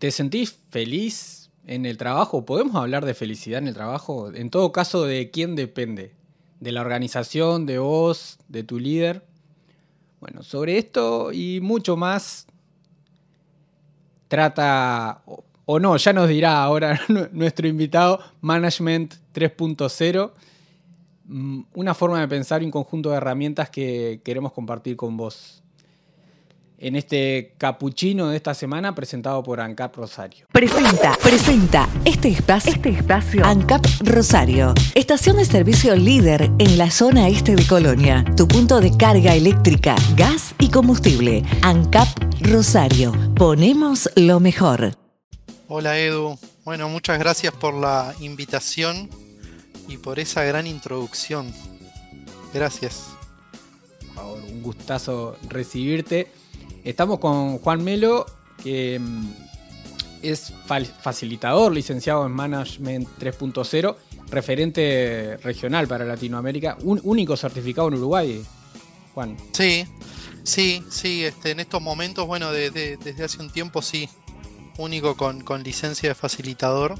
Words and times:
¿Te 0.00 0.10
sentís 0.10 0.58
feliz 0.70 1.50
en 1.66 1.84
el 1.84 1.98
trabajo? 1.98 2.46
¿Podemos 2.46 2.74
hablar 2.74 3.04
de 3.04 3.12
felicidad 3.12 3.58
en 3.58 3.68
el 3.68 3.74
trabajo? 3.74 4.32
En 4.32 4.48
todo 4.48 4.72
caso, 4.72 5.04
¿de 5.04 5.30
quién 5.30 5.56
depende? 5.56 6.14
¿De 6.58 6.72
la 6.72 6.80
organización, 6.80 7.66
de 7.66 7.80
vos, 7.80 8.38
de 8.48 8.62
tu 8.62 8.78
líder? 8.78 9.26
Bueno, 10.18 10.42
sobre 10.42 10.78
esto 10.78 11.32
y 11.34 11.60
mucho 11.60 11.98
más 11.98 12.46
trata, 14.28 15.22
o 15.66 15.78
no, 15.78 15.98
ya 15.98 16.14
nos 16.14 16.30
dirá 16.30 16.62
ahora 16.62 16.98
nuestro 17.32 17.68
invitado, 17.68 18.20
Management 18.40 19.16
3.0, 19.34 20.30
mm, 21.24 21.60
una 21.74 21.92
forma 21.92 22.20
de 22.20 22.28
pensar 22.28 22.62
y 22.62 22.64
un 22.64 22.70
conjunto 22.70 23.10
de 23.10 23.18
herramientas 23.18 23.68
que 23.68 24.22
queremos 24.24 24.52
compartir 24.54 24.96
con 24.96 25.18
vos 25.18 25.62
en 26.80 26.96
este 26.96 27.52
capuchino 27.58 28.30
de 28.30 28.36
esta 28.36 28.54
semana 28.54 28.94
presentado 28.94 29.42
por 29.42 29.60
ANCAP 29.60 29.96
Rosario. 29.96 30.46
Presenta, 30.50 31.16
presenta 31.22 31.88
este 32.04 32.28
espacio, 32.28 32.72
este 32.72 32.88
espacio 32.88 33.44
ANCAP 33.44 33.84
Rosario, 34.00 34.74
estación 34.94 35.36
de 35.36 35.44
servicio 35.44 35.94
líder 35.94 36.50
en 36.58 36.78
la 36.78 36.90
zona 36.90 37.28
este 37.28 37.54
de 37.54 37.66
Colonia, 37.66 38.24
tu 38.36 38.48
punto 38.48 38.80
de 38.80 38.96
carga 38.96 39.34
eléctrica, 39.34 39.94
gas 40.16 40.54
y 40.58 40.70
combustible. 40.70 41.42
ANCAP 41.62 42.08
Rosario, 42.40 43.12
ponemos 43.36 44.10
lo 44.16 44.40
mejor. 44.40 44.96
Hola 45.68 45.98
Edu, 45.98 46.38
bueno, 46.64 46.88
muchas 46.88 47.18
gracias 47.18 47.52
por 47.52 47.74
la 47.74 48.14
invitación 48.20 49.10
y 49.86 49.98
por 49.98 50.18
esa 50.18 50.44
gran 50.44 50.66
introducción. 50.66 51.52
Gracias. 52.54 53.10
Por 53.98 54.14
favor, 54.14 54.40
un 54.40 54.62
gustazo 54.62 55.36
recibirte. 55.48 56.39
Estamos 56.84 57.18
con 57.18 57.58
Juan 57.58 57.84
Melo, 57.84 58.26
que 58.62 58.98
mm, 58.98 59.32
es 60.22 60.52
facilitador, 61.02 61.72
licenciado 61.72 62.26
en 62.26 62.32
Management 62.32 63.08
3.0, 63.18 63.96
referente 64.30 65.38
regional 65.42 65.88
para 65.88 66.04
Latinoamérica, 66.04 66.76
un 66.82 67.00
único 67.04 67.36
certificado 67.36 67.88
en 67.88 67.94
Uruguay, 67.94 68.44
Juan. 69.14 69.36
Sí, 69.52 69.84
sí, 70.42 70.82
sí, 70.90 71.24
este, 71.24 71.50
en 71.50 71.60
estos 71.60 71.82
momentos, 71.82 72.26
bueno, 72.26 72.52
desde 72.52 73.24
hace 73.24 73.40
un 73.40 73.50
tiempo 73.50 73.82
sí, 73.82 74.08
único 74.80 75.16
con, 75.16 75.62
licencia 75.62 76.08
de 76.08 76.14
facilitador. 76.14 76.94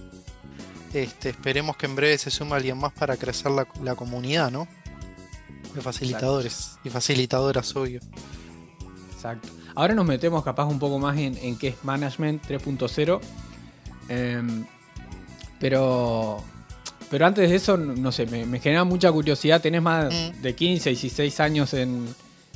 Este, 0.93 1.31
esperemos 1.31 1.77
que 1.77 1.87
en 1.87 1.95
breve 1.95 2.19
se 2.19 2.31
sume 2.31 2.57
alguien 2.57 2.77
más 2.79 2.93
para 2.93 3.17
crecer 3.17 3.53
la, 3.53 3.95
comunidad, 3.95 4.51
¿no? 4.51 4.67
De 5.75 5.81
facilitadores 5.81 6.79
y 6.85 6.91
facilitadoras, 6.91 7.75
obvio. 7.77 8.01
Exacto. 9.21 9.51
Ahora 9.75 9.95
nos 9.95 10.07
metemos 10.07 10.43
capaz 10.43 10.65
un 10.65 10.79
poco 10.79 10.99
más 10.99 11.19
en, 11.19 11.59
qué 11.59 11.69
es 11.69 11.85
Management 11.85 12.43
3.0. 12.49 13.21
Em, 14.09 14.65
pero, 15.59 16.43
pero 17.11 17.27
antes 17.27 17.51
de 17.51 17.55
eso, 17.55 17.77
no 17.77 18.13
sé, 18.13 18.25
me, 18.25 18.59
genera 18.61 18.85
mucha 18.85 19.13
curiosidad. 19.13 19.61
Tenés 19.61 19.83
más 19.83 20.07
mm. 20.07 20.41
de 20.41 20.55
15, 20.55 20.89
16 20.89 21.41
años 21.41 21.71
de 21.73 22.03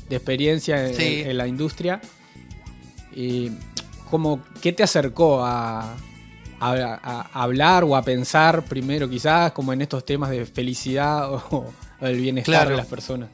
experiencia 0.08 0.88
en, 0.88 1.36
la 1.36 1.46
industria. 1.46 2.00
Y 3.14 3.50
como, 4.10 4.42
¿qué 4.62 4.72
te 4.72 4.82
acercó 4.82 5.44
a, 5.44 5.94
hablar 6.60 7.84
o 7.84 7.94
a 7.94 8.00
pensar 8.00 8.64
primero 8.64 9.06
quizás 9.10 9.52
como 9.52 9.74
en 9.74 9.82
estos 9.82 10.06
temas 10.06 10.30
de 10.30 10.46
felicidad 10.46 11.30
o, 11.50 11.66
del 12.00 12.16
bienestar 12.16 12.70
de 12.70 12.76
las 12.76 12.86
personas? 12.86 13.28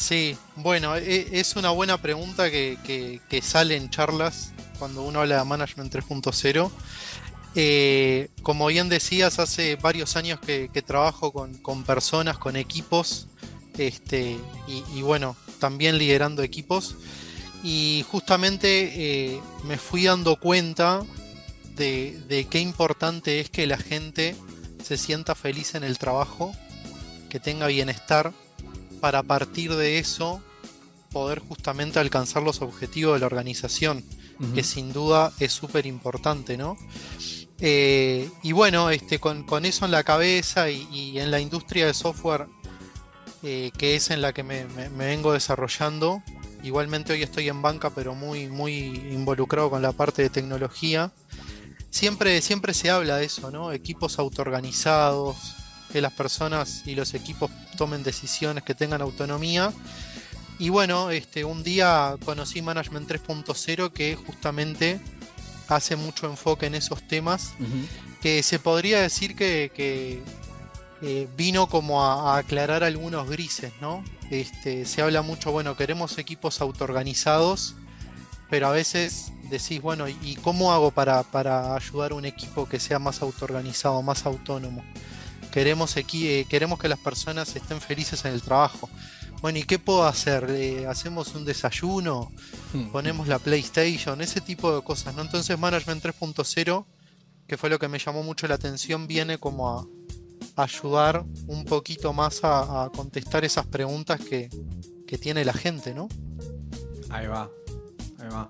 Sí, 0.00 0.34
bueno, 0.56 0.96
e, 0.96 1.28
es 1.30 1.56
una 1.56 1.70
buena 1.70 2.00
pregunta 2.00 2.50
que, 2.50 3.42
sale 3.42 3.76
en 3.76 3.90
charlas 3.90 4.50
cuando 4.78 5.02
uno 5.02 5.20
habla 5.20 5.36
de 5.36 5.44
Management 5.44 5.94
3.0. 5.94 6.70
Eh, 7.54 8.30
como 8.42 8.68
bien 8.68 8.88
decías, 8.88 9.38
hace 9.38 9.76
varios 9.76 10.16
años 10.16 10.40
que, 10.40 10.68
trabajo 10.86 11.32
con, 11.32 11.84
personas, 11.84 12.38
con 12.38 12.56
equipos, 12.56 13.28
este, 13.76 14.38
y, 14.66 15.02
bueno, 15.02 15.36
también 15.58 15.98
liderando 15.98 16.42
equipos. 16.42 16.96
Y 17.62 18.02
justamente 18.10 18.92
eh, 18.94 19.40
me 19.64 19.76
fui 19.76 20.04
dando 20.04 20.36
cuenta 20.36 21.04
de, 21.76 22.18
de 22.26 22.46
qué 22.46 22.60
importante 22.60 23.38
es 23.40 23.50
que 23.50 23.66
la 23.66 23.76
gente 23.76 24.34
se 24.82 24.96
sienta 24.96 25.34
feliz 25.34 25.74
en 25.74 25.84
el 25.84 25.98
trabajo, 25.98 26.54
que 27.28 27.38
tenga 27.38 27.66
bienestar 27.66 28.32
para 29.00 29.22
partir 29.22 29.74
de 29.74 29.98
eso 29.98 30.42
poder 31.10 31.40
justamente 31.40 31.98
alcanzar 31.98 32.42
los 32.42 32.62
objetivos 32.62 33.14
de 33.14 33.20
la 33.20 33.26
organización, 33.26 34.04
que 34.54 34.62
sin 34.62 34.92
duda 34.92 35.32
es 35.38 35.52
súper 35.52 35.84
importante, 35.84 36.56
¿no? 36.56 36.76
Eh, 37.60 38.30
y 38.42 38.52
bueno, 38.52 38.88
este, 38.88 39.18
con, 39.18 39.44
eso 39.64 39.84
en 39.84 39.90
la 39.90 40.02
cabeza 40.02 40.70
y, 40.70 41.18
en 41.18 41.30
la 41.30 41.40
industria 41.40 41.86
de 41.86 41.94
software, 41.94 42.46
eh, 43.42 43.70
que 43.76 43.96
es 43.96 44.10
en 44.10 44.22
la 44.22 44.32
que 44.32 44.42
me, 44.42 44.64
vengo 44.96 45.34
desarrollando, 45.34 46.22
igualmente 46.62 47.12
hoy 47.12 47.22
estoy 47.22 47.48
en 47.48 47.60
banca, 47.60 47.90
pero 47.90 48.14
muy, 48.14 48.48
muy 48.48 48.72
involucrado 49.12 49.68
con 49.68 49.82
la 49.82 49.92
parte 49.92 50.22
de 50.22 50.30
tecnología, 50.30 51.12
siempre, 51.90 52.40
siempre 52.40 52.72
se 52.72 52.88
habla 52.88 53.18
de 53.18 53.26
eso, 53.26 53.50
¿no? 53.50 53.72
Equipos 53.72 54.18
autoorganizados, 54.18 55.36
que 55.92 56.00
las 56.00 56.12
personas 56.12 56.82
y 56.86 56.94
los 56.94 57.14
equipos 57.14 57.50
tomen 57.76 58.02
decisiones, 58.02 58.64
que 58.64 58.74
tengan 58.74 59.02
autonomía. 59.02 59.72
Y 60.58 60.68
bueno, 60.68 61.10
este, 61.10 61.44
un 61.44 61.62
día 61.62 62.16
conocí 62.24 62.62
Management 62.62 63.10
3.0 63.10 63.92
que 63.92 64.16
justamente 64.16 65.00
hace 65.68 65.96
mucho 65.96 66.26
enfoque 66.28 66.66
en 66.66 66.74
esos 66.74 67.02
temas, 67.06 67.52
que 68.20 68.42
se 68.42 68.58
podría 68.58 69.00
decir 69.00 69.36
que, 69.36 70.22
eh, 71.02 71.28
vino 71.36 71.66
como 71.68 72.04
a, 72.04 72.36
aclarar 72.36 72.84
algunos 72.84 73.28
grises, 73.28 73.72
¿no? 73.80 74.04
Este, 74.30 74.84
se 74.84 75.00
habla 75.00 75.22
mucho, 75.22 75.50
bueno, 75.50 75.76
queremos 75.76 76.18
equipos 76.18 76.60
autoorganizados, 76.60 77.74
pero 78.50 78.66
a 78.66 78.72
veces 78.72 79.32
decís, 79.48 79.80
bueno, 79.80 80.08
¿y 80.08 80.36
cómo 80.42 80.72
hago 80.72 80.90
para, 80.90 81.22
para 81.22 81.74
ayudar 81.74 82.12
a 82.12 82.16
un 82.16 82.26
equipo 82.26 82.68
que 82.68 82.78
sea 82.78 82.98
más 82.98 83.22
autoorganizado, 83.22 84.02
más 84.02 84.26
autónomo? 84.26 84.84
Queremos, 85.50 85.96
eh, 85.96 86.46
queremos 86.48 86.78
que 86.78 86.88
las 86.88 86.98
personas 86.98 87.54
estén 87.56 87.80
felices 87.80 88.24
en 88.24 88.32
el 88.32 88.42
trabajo. 88.42 88.88
Bueno, 89.40 89.58
¿y 89.58 89.62
qué 89.62 89.78
puedo 89.78 90.04
hacer? 90.04 90.46
Eh, 90.50 90.86
¿Hacemos 90.86 91.34
un 91.34 91.44
desayuno? 91.44 92.30
Hmm. 92.72 92.90
¿Ponemos 92.90 93.26
la 93.26 93.38
PlayStation? 93.38 94.20
Ese 94.20 94.40
tipo 94.40 94.74
de 94.74 94.82
cosas, 94.82 95.14
¿no? 95.14 95.22
Entonces 95.22 95.58
Management 95.58 96.04
3.0, 96.04 96.84
que 97.46 97.56
fue 97.56 97.70
lo 97.70 97.78
que 97.78 97.88
me 97.88 97.98
llamó 97.98 98.22
mucho 98.22 98.46
la 98.46 98.56
atención, 98.56 99.06
viene 99.06 99.38
como 99.38 99.80
a 99.80 99.86
ayudar 100.56 101.24
un 101.46 101.64
poquito 101.64 102.12
más 102.12 102.40
a, 102.42 102.90
contestar 102.94 103.44
esas 103.44 103.66
preguntas 103.66 104.20
que, 104.20 104.48
tiene 105.20 105.44
la 105.44 105.52
gente, 105.52 105.92
¿no? 105.92 106.06
Ahí 107.08 107.26
va, 107.26 107.50
ahí 108.20 108.28
va. 108.28 108.48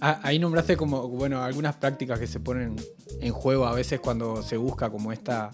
Ah, 0.00 0.18
ahí 0.22 0.38
nombraste 0.38 0.76
como, 0.78 1.08
bueno, 1.08 1.42
algunas 1.42 1.76
prácticas 1.76 2.18
que 2.18 2.26
se 2.26 2.40
ponen 2.40 2.76
en 3.20 3.32
juego 3.32 3.66
a 3.66 3.74
veces 3.74 4.00
cuando 4.00 4.42
se 4.42 4.56
busca 4.56 4.88
como 4.88 5.12
esta 5.12 5.50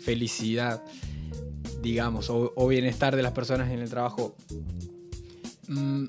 felicidad, 0.00 0.84
digamos, 1.82 2.30
o, 2.30 2.68
bienestar 2.68 3.16
de 3.16 3.22
las 3.22 3.32
personas 3.32 3.70
en 3.72 3.80
el 3.80 3.90
trabajo. 3.90 4.36
Mm, 5.66 6.04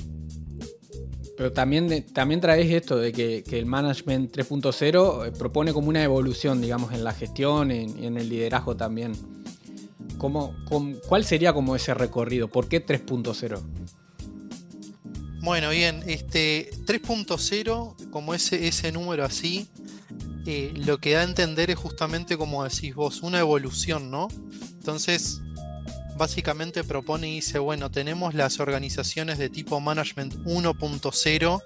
pero 1.36 1.52
también, 1.52 2.06
también 2.14 2.42
traes 2.42 2.72
esto 2.72 2.98
de 2.98 3.12
que, 3.12 3.44
el 3.52 3.66
Management 3.66 4.36
3.0 4.38 5.28
eh, 5.28 5.32
propone 5.32 5.74
como 5.74 5.90
una 5.90 6.04
evolución, 6.04 6.62
digamos, 6.62 6.94
en 6.94 7.04
la 7.04 7.12
gestión 7.12 7.72
y 7.72 8.06
en, 8.06 8.18
el 8.18 8.30
liderazgo 8.30 8.78
también. 8.78 9.14
¿Cómo, 10.20 10.56
¿Cuál 11.08 11.26
sería 11.26 11.54
como 11.54 11.76
ese 11.76 11.96
recorrido? 11.96 12.50
¿Por 12.50 12.68
qué 12.68 12.86
3.0? 12.86 13.60
Bueno, 15.44 15.72
bien, 15.72 16.06
este 16.08 16.72
3.0, 16.86 18.10
como 18.12 18.34
ese, 18.34 18.66
ese 18.66 18.94
número 18.94 19.26
así, 19.26 19.68
eh, 20.46 20.72
lo 20.74 21.00
que 21.00 21.12
da 21.12 21.20
a 21.20 21.24
entender 21.26 21.70
es 21.70 21.76
justamente 21.76 22.38
como 22.38 22.64
decís 22.64 22.96
vos, 22.96 23.22
una 23.24 23.40
evolución, 23.40 24.10
¿no? 24.10 24.30
Entonces, 24.78 25.42
básicamente 26.16 26.86
propone 26.86 27.30
y 27.30 27.36
dice, 27.36 27.60
bueno, 27.60 27.92
tenemos 27.92 28.34
las 28.34 28.62
organizaciones 28.62 29.38
de 29.38 29.50
tipo 29.50 29.82
Management 29.82 30.34
1.0, 30.46 31.62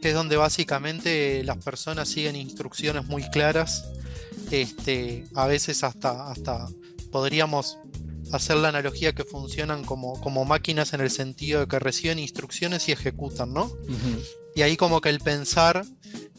que 0.00 0.08
es 0.08 0.14
donde 0.14 0.38
básicamente 0.38 1.44
las 1.44 1.58
personas 1.58 2.08
siguen 2.08 2.34
instrucciones 2.34 3.04
muy 3.04 3.28
claras. 3.28 3.90
Este, 4.50 5.26
a 5.34 5.46
veces 5.46 5.84
hasta, 5.84 6.30
hasta 6.30 6.66
podríamos 7.12 7.76
hacer 8.36 8.56
la 8.56 8.68
analogía 8.68 9.14
que 9.14 9.24
funcionan 9.24 9.84
como, 9.84 10.20
como 10.20 10.44
máquinas 10.44 10.92
en 10.92 11.00
el 11.00 11.10
sentido 11.10 11.60
de 11.60 11.68
que 11.68 11.78
reciben 11.78 12.18
instrucciones 12.18 12.88
y 12.88 12.92
ejecutan, 12.92 13.52
¿no? 13.52 13.70
Y 14.54 14.62
ahí 14.62 14.76
como 14.76 15.00
que 15.00 15.10
el 15.10 15.20
pensar 15.20 15.84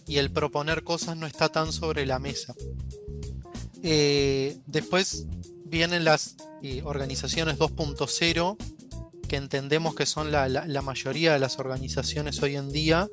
y 0.07 0.17
el 0.17 0.31
proponer 0.31 0.83
cosas 0.83 1.17
no 1.17 1.27
está 1.27 1.49
tan 1.49 1.71
sobre 1.71 2.05
la 2.05 2.19
mesa. 2.19 2.55
Eh, 3.83 4.57
después 4.65 5.27
vienen 5.65 6.03
las 6.03 6.35
eh, 6.63 6.81
organizaciones 6.83 7.57
2.0, 7.57 8.57
que 9.27 9.35
entendemos 9.35 9.93
que 9.93 10.05
son 10.05 10.31
la, 10.31 10.81
mayoría 10.81 11.33
de 11.33 11.39
las 11.39 11.59
organizaciones 11.59 12.41
hoy 12.41 12.55
en 12.55 12.71
día, 12.71 13.09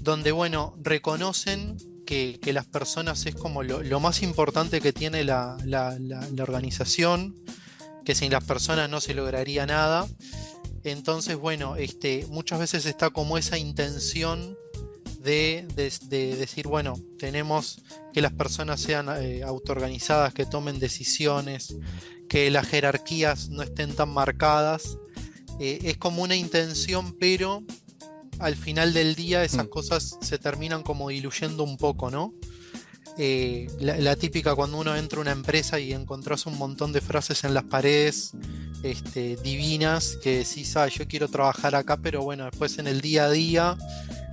donde, 0.00 0.32
bueno, 0.32 0.74
reconocen 0.82 1.76
que 1.76 1.92
que, 2.40 2.52
las 2.52 2.66
personas 2.66 3.24
es 3.26 3.34
como 3.34 3.62
lo, 3.62 4.00
más 4.00 4.22
importante 4.22 4.80
que 4.80 4.92
tiene 4.92 5.24
la, 5.24 5.56
organización, 6.38 7.34
que 8.04 8.14
sin 8.14 8.32
las 8.32 8.44
personas 8.44 8.88
no 8.88 9.00
se 9.00 9.14
lograría 9.14 9.66
nada. 9.66 10.06
Entonces, 10.84 11.36
bueno, 11.36 11.76
este, 11.76 12.26
muchas 12.28 12.58
veces 12.58 12.86
está 12.86 13.10
como 13.10 13.38
esa 13.38 13.58
intención 13.58 14.56
de, 15.22 15.66
decir, 16.08 16.66
bueno, 16.66 16.98
tenemos 17.18 17.82
que 18.12 18.20
las 18.20 18.32
personas 18.32 18.80
sean 18.80 19.08
eh, 19.22 19.42
autoorganizadas, 19.44 20.34
que 20.34 20.46
tomen 20.46 20.80
decisiones, 20.80 21.76
que 22.28 22.50
las 22.50 22.66
jerarquías 22.66 23.48
no 23.48 23.62
estén 23.62 23.94
tan 23.94 24.08
marcadas. 24.08 24.98
Eh, 25.60 25.78
es 25.84 25.96
como 25.96 26.22
una 26.22 26.34
intención, 26.34 27.16
pero 27.18 27.62
al 28.40 28.56
final 28.56 28.92
del 28.92 29.14
día 29.14 29.44
esas 29.44 29.66
mm. 29.66 29.70
cosas 29.70 30.18
se 30.20 30.38
terminan 30.38 30.82
como 30.82 31.10
diluyendo 31.10 31.62
un 31.62 31.76
poco, 31.76 32.10
¿no? 32.10 32.34
Eh, 33.18 33.68
la, 33.78 34.16
típica 34.16 34.54
cuando 34.54 34.78
uno 34.78 34.96
entra 34.96 35.18
a 35.18 35.22
una 35.22 35.32
empresa 35.32 35.78
y 35.78 35.92
encontrás 35.92 36.46
un 36.46 36.56
montón 36.56 36.92
de 36.92 37.00
frases 37.00 37.44
en 37.44 37.52
las 37.52 37.64
paredes 37.64 38.32
este, 38.82 39.36
divinas 39.36 40.16
que 40.22 40.38
decís, 40.38 40.76
ah, 40.76 40.88
yo 40.88 41.06
quiero 41.06 41.28
trabajar 41.28 41.74
acá, 41.74 41.98
pero 41.98 42.22
bueno, 42.22 42.44
después 42.44 42.78
en 42.78 42.86
el 42.86 43.00
día 43.00 43.24
a 43.24 43.30
día, 43.30 43.76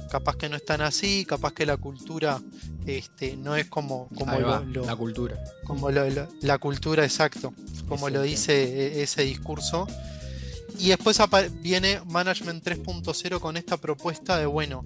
capaz 0.09 0.37
que 0.37 0.49
no 0.49 0.55
están 0.55 0.81
así, 0.81 1.25
capaz 1.25 1.53
que 1.53 1.65
la 1.65 1.77
cultura 1.77 2.41
este, 2.85 3.35
no 3.35 3.55
es 3.55 3.67
como, 3.67 4.07
como 4.15 4.39
la 4.39 4.95
cultura. 4.95 5.37
Como 5.65 5.89
la 5.91 6.57
cultura, 6.57 7.03
exacto, 7.03 7.53
como 7.87 8.09
lo 8.09 8.21
dice 8.21 8.63
e, 8.63 9.03
ese 9.03 9.23
discurso. 9.23 9.87
Y 10.79 10.89
después 10.89 11.19
viene 11.61 11.99
Management 12.05 12.65
3.0 12.65 13.39
con 13.39 13.57
esta 13.57 13.75
propuesta 13.75 14.37
de, 14.37 14.45
bueno, 14.45 14.85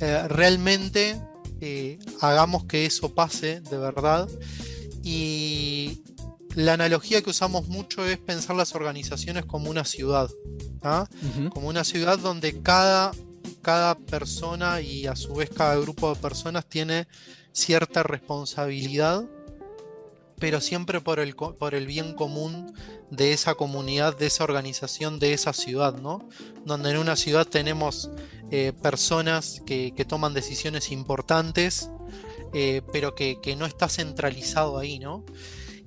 eh, 0.00 0.28
realmente 0.28 1.18
eh, 1.60 1.98
hagamos 2.20 2.64
que 2.64 2.86
eso 2.86 3.14
pase 3.14 3.60
de 3.60 3.78
verdad. 3.78 4.28
Y 5.02 6.02
la 6.54 6.74
analogía 6.74 7.22
que 7.22 7.30
usamos 7.30 7.68
mucho 7.68 8.04
es 8.04 8.18
pensar 8.18 8.56
las 8.56 8.74
organizaciones 8.74 9.44
como 9.44 9.70
una 9.70 9.84
ciudad, 9.84 10.30
¿ah? 10.82 11.08
como 11.52 11.68
una 11.68 11.84
ciudad 11.84 12.18
donde 12.18 12.60
cada, 12.62 13.12
cada 13.62 13.96
persona 13.96 14.80
y 14.80 15.06
a 15.06 15.16
su 15.16 15.34
vez 15.34 15.50
cada 15.50 15.76
grupo 15.76 16.12
de 16.12 16.20
personas 16.20 16.66
tiene 16.66 17.06
cierta 17.52 18.02
responsabilidad 18.02 19.24
pero 20.40 20.60
siempre 20.60 21.00
por 21.00 21.20
el, 21.20 21.36
por 21.36 21.74
el 21.74 21.86
bien 21.86 22.14
común 22.14 22.74
de 23.10 23.32
esa 23.32 23.54
comunidad, 23.54 24.16
de 24.16 24.26
esa 24.26 24.42
organización, 24.42 25.18
de 25.18 25.34
esa 25.34 25.52
ciudad, 25.52 25.94
¿no? 25.94 26.28
Donde 26.64 26.90
en 26.90 26.96
una 26.96 27.14
ciudad 27.14 27.46
tenemos 27.46 28.10
eh, 28.50 28.72
personas 28.82 29.62
que, 29.66 29.92
toman 30.08 30.32
decisiones 30.32 30.90
importantes, 30.90 31.90
eh, 32.54 32.82
pero 32.90 33.14
que, 33.14 33.38
no 33.56 33.66
está 33.66 33.88
centralizado 33.88 34.78
ahí, 34.78 34.98
¿no? 34.98 35.24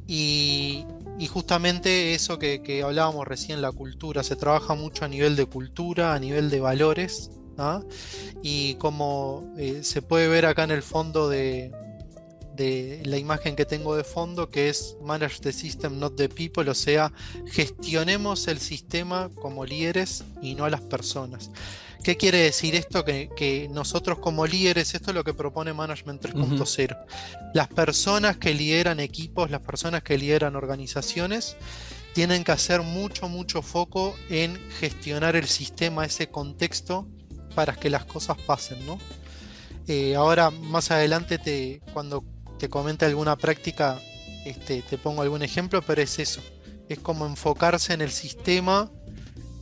Y, 0.07 0.85
justamente 1.29 2.13
eso 2.13 2.37
que, 2.37 2.83
hablábamos 2.85 3.27
recién, 3.27 3.61
la 3.61 3.71
cultura, 3.71 4.23
se 4.23 4.35
trabaja 4.35 4.75
mucho 4.75 5.03
a 5.05 5.07
nivel 5.07 5.35
de 5.35 5.45
cultura, 5.45 6.13
a 6.13 6.19
nivel 6.19 6.49
de 6.49 6.59
valores, 6.59 7.31
¿ah? 7.57 7.81
y 8.41 8.75
como 8.75 9.53
eh, 9.57 9.79
se 9.83 10.01
puede 10.01 10.27
ver 10.27 10.45
acá 10.45 10.65
en 10.65 10.71
el 10.71 10.83
fondo 10.83 11.29
de, 11.29 11.71
de 12.55 13.01
la 13.05 13.17
imagen 13.17 13.55
que 13.55 13.65
tengo 13.65 13.95
de 13.95 14.03
fondo, 14.03 14.49
que 14.49 14.69
es 14.69 14.95
Manage 15.01 15.39
the 15.39 15.51
System, 15.51 15.99
not 15.99 16.15
the 16.15 16.29
people, 16.29 16.69
o 16.69 16.73
sea, 16.73 17.11
gestionemos 17.47 18.47
el 18.47 18.59
sistema 18.59 19.29
como 19.41 19.65
líderes 19.65 20.23
y 20.41 20.55
no 20.55 20.65
a 20.65 20.69
las 20.69 20.81
personas. 20.81 21.49
¿Qué 22.03 22.17
quiere 22.17 22.39
decir 22.39 22.75
esto? 22.75 23.05
Que, 23.05 23.69
nosotros 23.71 24.19
como 24.19 24.45
líderes, 24.45 24.93
esto 24.93 25.11
es 25.11 25.15
lo 25.15 25.23
que 25.23 25.33
propone 25.33 25.73
Management 25.73 26.21
3.0. 26.21 26.97
Las 27.53 27.69
personas 27.69 28.35
que 28.35 28.53
lideran 28.53 28.99
equipos, 28.99 29.49
las 29.49 29.61
personas 29.61 30.03
que 30.03 30.17
lideran 30.17 30.57
organizaciones, 30.57 31.55
tienen 32.13 32.43
que 32.43 32.51
hacer 32.51 32.81
mucho, 32.81 33.29
mucho 33.29 33.61
foco 33.61 34.15
en 34.29 34.59
gestionar 34.79 35.37
el 35.37 35.47
sistema, 35.47 36.05
ese 36.05 36.27
contexto, 36.27 37.07
para 37.55 37.73
que 37.73 37.89
las 37.89 38.03
cosas 38.03 38.37
pasen, 38.45 38.85
¿no? 38.85 38.99
Eh, 39.87 40.15
ahora, 40.15 40.49
más 40.51 40.91
adelante, 40.91 41.37
te, 41.37 41.81
cuando 41.93 42.23
te 42.63 42.69
comente 42.69 43.03
alguna 43.03 43.35
práctica, 43.35 43.99
este, 44.45 44.83
te 44.83 44.97
pongo 44.97 45.21
algún 45.21 45.43
ejemplo, 45.43 45.81
pero 45.81 46.01
es 46.01 46.17
eso. 46.17 46.39
Es 46.87 46.97
como 46.97 47.25
enfocarse 47.25 47.91
en 47.91 47.99
el 47.99 48.09
sistema 48.09 48.89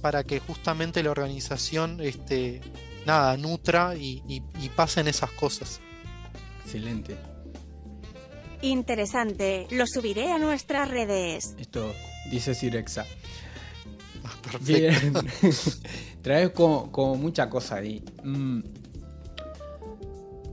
para 0.04 0.24
que 0.24 0.40
justamente 0.40 1.02
la 1.02 1.10
organización 1.10 2.00
este, 2.00 2.62
nada, 3.08 3.38
nutra 3.38 3.96
y, 3.96 4.44
pasen 4.76 5.08
esas 5.08 5.32
cosas. 5.32 5.82
Excelente. 6.64 7.18
Interesante. 8.62 9.66
Lo 9.72 9.88
subiré 9.88 10.32
a 10.32 10.38
nuestras 10.38 10.88
redes. 10.88 11.56
Esto 11.58 11.96
dice 12.30 12.54
Sirexa. 12.54 13.08
Ah, 14.24 14.36
perfecto. 14.44 15.24
Traes 16.22 16.52
como, 16.52 17.16
mucha 17.16 17.50
cosa 17.50 17.78
ahí. 17.78 18.04
Mm. 18.24 18.60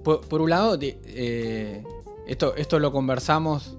Por, 0.03 0.41
un 0.41 0.49
lado, 0.49 0.79
eh, 0.81 1.85
esto, 2.29 2.55
esto 2.57 2.79
lo 2.79 2.93
conversamos. 2.93 3.77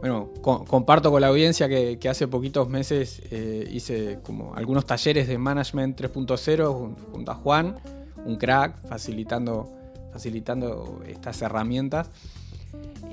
Bueno, 0.00 0.30
comparto 0.42 1.12
con 1.12 1.20
la 1.20 1.28
audiencia 1.28 1.68
que, 1.68 2.08
hace 2.08 2.26
poquitos 2.26 2.68
meses 2.68 3.22
eh, 3.30 3.68
hice 3.70 4.18
como 4.24 4.52
algunos 4.56 4.84
talleres 4.84 5.28
de 5.28 5.38
Management 5.38 6.00
3.0 6.00 6.96
junto 7.12 7.30
a 7.30 7.34
Juan, 7.36 7.76
un 8.24 8.36
crack, 8.36 8.84
facilitando, 8.88 9.70
facilitando 10.12 11.02
estas 11.06 11.40
herramientas. 11.42 12.10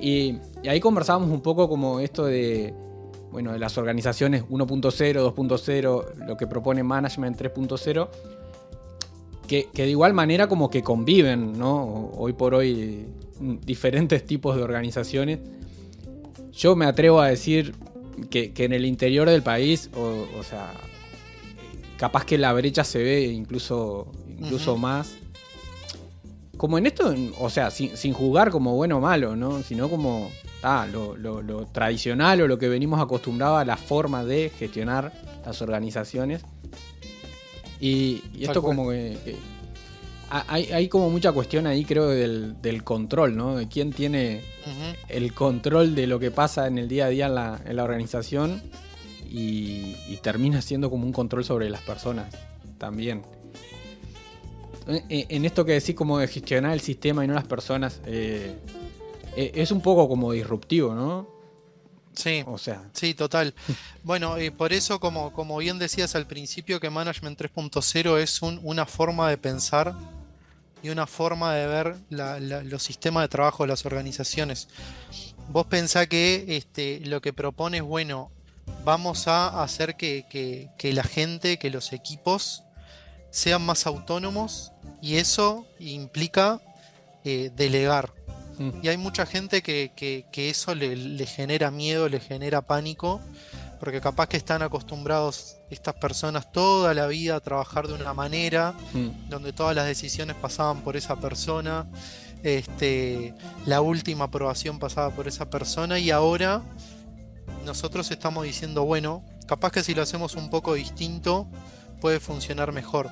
Y, 0.00 0.38
ahí 0.68 0.80
conversábamos 0.80 1.30
un 1.30 1.42
poco 1.42 1.68
como 1.68 2.00
esto 2.00 2.24
de, 2.24 2.74
bueno, 3.30 3.52
de 3.52 3.60
las 3.60 3.78
organizaciones 3.78 4.44
1.0, 4.48 5.32
2.0, 5.32 6.14
lo 6.26 6.36
que 6.36 6.46
propone 6.48 6.82
Management 6.82 7.40
3.0, 7.40 8.08
que, 9.50 9.68
que, 9.74 9.82
de 9.82 9.90
igual 9.90 10.14
manera 10.14 10.46
como 10.46 10.70
que 10.70 10.84
conviven, 10.84 11.58
¿no? 11.58 12.12
Hoy 12.14 12.34
por 12.34 12.54
hoy 12.54 13.04
diferentes 13.40 14.24
tipos 14.24 14.54
de 14.54 14.62
organizaciones. 14.62 15.40
Yo 16.52 16.76
me 16.76 16.84
atrevo 16.84 17.20
a 17.20 17.26
decir 17.26 17.74
que, 18.30 18.52
en 18.56 18.72
el 18.72 18.84
interior 18.84 19.28
del 19.28 19.42
país, 19.42 19.90
o, 19.96 20.44
sea, 20.44 20.72
capaz 21.96 22.24
que 22.26 22.38
la 22.38 22.52
brecha 22.52 22.84
se 22.84 23.02
ve 23.02 23.24
incluso, 23.24 24.12
incluso 24.28 24.76
más. 24.76 25.16
Como 26.56 26.78
en 26.78 26.86
esto, 26.86 27.12
o 27.40 27.50
sea, 27.50 27.72
sin, 27.72 27.96
sin 27.96 28.12
jugar 28.12 28.52
como 28.52 28.76
bueno 28.76 28.98
o 28.98 29.00
malo, 29.00 29.34
¿no? 29.34 29.64
Sino 29.64 29.90
como 29.90 30.30
ah, 30.62 30.86
lo, 30.92 31.66
tradicional 31.72 32.40
o 32.42 32.46
lo 32.46 32.56
que 32.56 32.68
venimos 32.68 33.00
acostumbrados 33.00 33.60
a 33.60 33.64
la 33.64 33.76
forma 33.76 34.24
de 34.24 34.52
gestionar 34.56 35.12
las 35.44 35.60
organizaciones. 35.60 36.44
Y, 37.80 38.22
esto 38.40 38.62
como 38.62 38.90
que 38.90 39.16
hay, 40.30 40.88
como 40.88 41.10
mucha 41.10 41.32
cuestión 41.32 41.66
ahí, 41.66 41.84
creo, 41.84 42.08
del, 42.08 42.84
control, 42.84 43.36
¿no? 43.36 43.56
De 43.56 43.68
quién 43.68 43.92
tiene 43.92 44.42
el 45.08 45.34
control 45.34 45.94
de 45.94 46.06
lo 46.06 46.20
que 46.20 46.30
pasa 46.30 46.66
en 46.66 46.78
el 46.78 46.88
día 46.88 47.06
a 47.06 47.08
día 47.08 47.26
en 47.26 47.34
la, 47.76 47.84
organización 47.84 48.62
y, 49.28 50.16
termina 50.22 50.62
siendo 50.62 50.90
como 50.90 51.04
un 51.04 51.12
control 51.12 51.44
sobre 51.44 51.68
las 51.68 51.80
personas 51.80 52.34
también. 52.78 53.22
Eh, 54.86 55.02
eh, 55.08 55.26
en 55.28 55.44
esto 55.44 55.64
que 55.64 55.72
decís 55.72 55.94
como 55.94 56.18
de 56.18 56.28
gestionar 56.28 56.72
el 56.72 56.80
sistema 56.80 57.24
y 57.24 57.28
no 57.28 57.34
las 57.34 57.46
personas, 57.46 58.00
eh, 58.06 58.54
es 59.36 59.70
un 59.70 59.80
poco 59.80 60.08
como 60.08 60.32
disruptivo, 60.32 60.94
¿no? 60.94 61.39
Sí, 62.20 62.44
o 62.46 62.58
sea. 62.58 62.82
sí, 62.92 63.14
total. 63.14 63.54
Bueno, 64.02 64.40
y 64.40 64.50
por 64.50 64.72
eso, 64.72 64.98
como, 64.98 65.32
como 65.32 65.58
bien 65.58 65.78
decías 65.78 66.14
al 66.14 66.26
principio, 66.26 66.80
que 66.80 66.88
Management 66.88 67.38
3.0 67.38 68.18
es 68.18 68.40
una 68.42 68.86
forma 68.86 69.28
de 69.28 69.36
pensar 69.36 69.94
y 70.82 70.88
una 70.88 71.06
forma 71.06 71.54
de 71.54 71.66
ver 71.66 71.96
los 72.64 72.82
sistemas 72.82 73.24
de 73.24 73.28
trabajo 73.28 73.64
de 73.64 73.68
las 73.68 73.84
organizaciones. 73.84 74.68
Vos 75.48 75.66
pensás 75.66 76.06
que 76.06 76.44
este, 76.56 77.00
lo 77.04 77.20
que 77.20 77.32
propone 77.32 77.78
es, 77.78 77.82
bueno, 77.82 78.30
vamos 78.84 79.28
a 79.28 79.62
hacer 79.62 79.96
que, 79.96 80.70
la 80.82 81.02
gente, 81.02 81.58
que 81.58 81.70
los 81.70 81.92
equipos 81.92 82.62
sean 83.30 83.62
más 83.62 83.86
autónomos 83.86 84.72
y 85.02 85.16
eso 85.16 85.66
implica 85.78 86.60
eh, 87.24 87.50
delegar. 87.54 88.12
Mm. 88.60 88.70
Y 88.82 88.88
hay 88.88 88.96
mucha 88.98 89.24
gente 89.24 89.62
que, 89.62 89.90
eso 90.34 90.74
le, 90.74 90.94
le, 90.94 91.26
genera 91.26 91.70
miedo, 91.70 92.08
le 92.08 92.20
genera 92.20 92.60
pánico 92.60 93.20
porque 93.80 94.02
capaz 94.02 94.28
que 94.28 94.36
están 94.36 94.60
acostumbrados 94.60 95.56
estas 95.70 95.94
personas 95.94 96.52
toda 96.52 96.92
la 96.92 97.06
vida 97.06 97.36
a 97.36 97.40
trabajar 97.40 97.88
de 97.88 97.94
una 97.94 98.12
manera, 98.12 98.74
mm. 98.92 99.30
donde 99.30 99.54
todas 99.54 99.74
las 99.74 99.86
decisiones 99.86 100.36
pasaban 100.36 100.82
por 100.82 100.98
esa 100.98 101.16
persona, 101.16 101.86
este, 102.42 103.34
la 103.64 103.80
última 103.80 104.26
aprobación 104.26 104.78
pasaba 104.78 105.10
por 105.10 105.26
esa 105.26 105.48
persona 105.48 105.98
y 105.98 106.10
ahora 106.10 106.62
nosotros 107.64 108.10
estamos 108.10 108.44
diciendo, 108.44 108.84
bueno, 108.84 109.24
capaz 109.46 109.72
que 109.72 109.82
si 109.82 109.94
lo 109.94 110.02
hacemos 110.02 110.34
un 110.34 110.50
poco 110.50 110.74
distinto 110.74 111.48
puede 112.02 112.20
funcionar 112.20 112.72
mejor. 112.72 113.08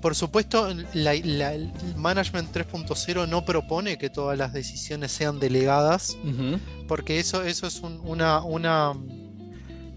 Por 0.00 0.14
supuesto, 0.14 0.68
la, 0.94 1.14
el 1.14 1.72
Management 1.96 2.54
3.0 2.54 3.28
no 3.28 3.44
propone 3.44 3.98
que 3.98 4.10
todas 4.10 4.36
las 4.36 4.52
decisiones 4.52 5.12
sean 5.12 5.40
delegadas, 5.40 6.16
porque 6.86 7.18
eso, 7.18 7.42
eso 7.42 7.66
es 7.66 7.80
una, 7.80 8.42
una, 8.42 8.92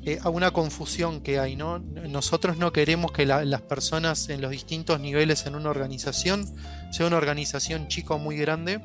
eh, 0.03 0.19
una, 0.25 0.51
confusión 0.51 1.21
que 1.21 1.39
hay. 1.39 1.55
¿no? 1.55 1.79
Nosotros 1.79 2.57
no 2.57 2.71
queremos 2.71 3.11
que 3.11 3.25
las 3.25 3.61
personas 3.61 4.29
en 4.29 4.41
los 4.41 4.51
distintos 4.51 4.99
niveles 4.99 5.45
en 5.45 5.55
una 5.55 5.69
organización, 5.69 6.47
sea 6.91 7.05
una 7.05 7.17
organización 7.17 7.87
chica 7.87 8.13
o 8.13 8.19
muy 8.19 8.37
grande, 8.37 8.79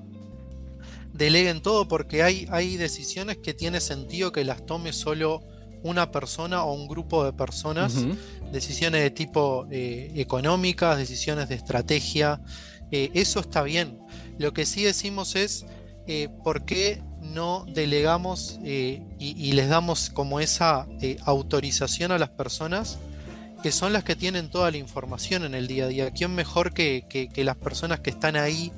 deleguen 1.13 1.63
todo 1.63 1.87
porque 1.87 2.23
hay, 2.23 2.47
hay 2.51 2.77
decisiones 2.77 3.39
que 3.39 3.55
tiene 3.55 3.81
sentido 3.81 4.33
que 4.33 4.45
las 4.45 4.67
tome 4.67 4.93
solo 4.93 5.43
una 5.85 6.11
persona 6.11 6.65
o 6.65 6.73
un 6.73 6.89
grupo 6.89 7.25
de 7.25 7.33
personas, 7.35 8.07
decisiones 8.51 9.03
de 9.03 9.11
tipo 9.11 9.69
eh, 9.71 10.11
económicas, 10.17 10.97
decisiones 10.97 11.51
de 11.51 11.57
estrategia, 11.57 12.41
eh, 12.91 13.11
eso 13.13 13.41
está 13.41 13.63
bien. 13.63 13.99
Lo 14.39 14.55
que 14.55 14.65
sí 14.65 14.83
decimos 14.83 15.37
es 15.37 15.67
eh, 16.07 16.31
por 16.43 16.65
qué 16.65 17.03
no 17.21 17.67
delegamos 17.69 18.59
y, 18.65 19.53
les 19.53 19.69
damos 19.69 20.09
como 20.09 20.41
esa 20.41 20.89
autorización 21.25 22.13
a 22.13 22.19
las 22.19 22.31
personas 22.31 22.99
que 23.63 23.71
son 23.71 23.93
las 23.93 24.05
que 24.05 24.17
tienen 24.17 24.51
toda 24.51 24.71
la 24.71 24.79
información 24.79 25.45
en 25.45 25.55
el 25.55 25.67
día 25.67 25.85
a 25.85 25.89
día. 25.89 26.11
¿Quién 26.13 26.35
mejor 26.35 26.73
que, 26.73 27.05
que 27.09 27.45
las 27.45 27.57
personas 27.57 28.01
que 28.01 28.11
están 28.11 28.37
ahí 28.37 28.73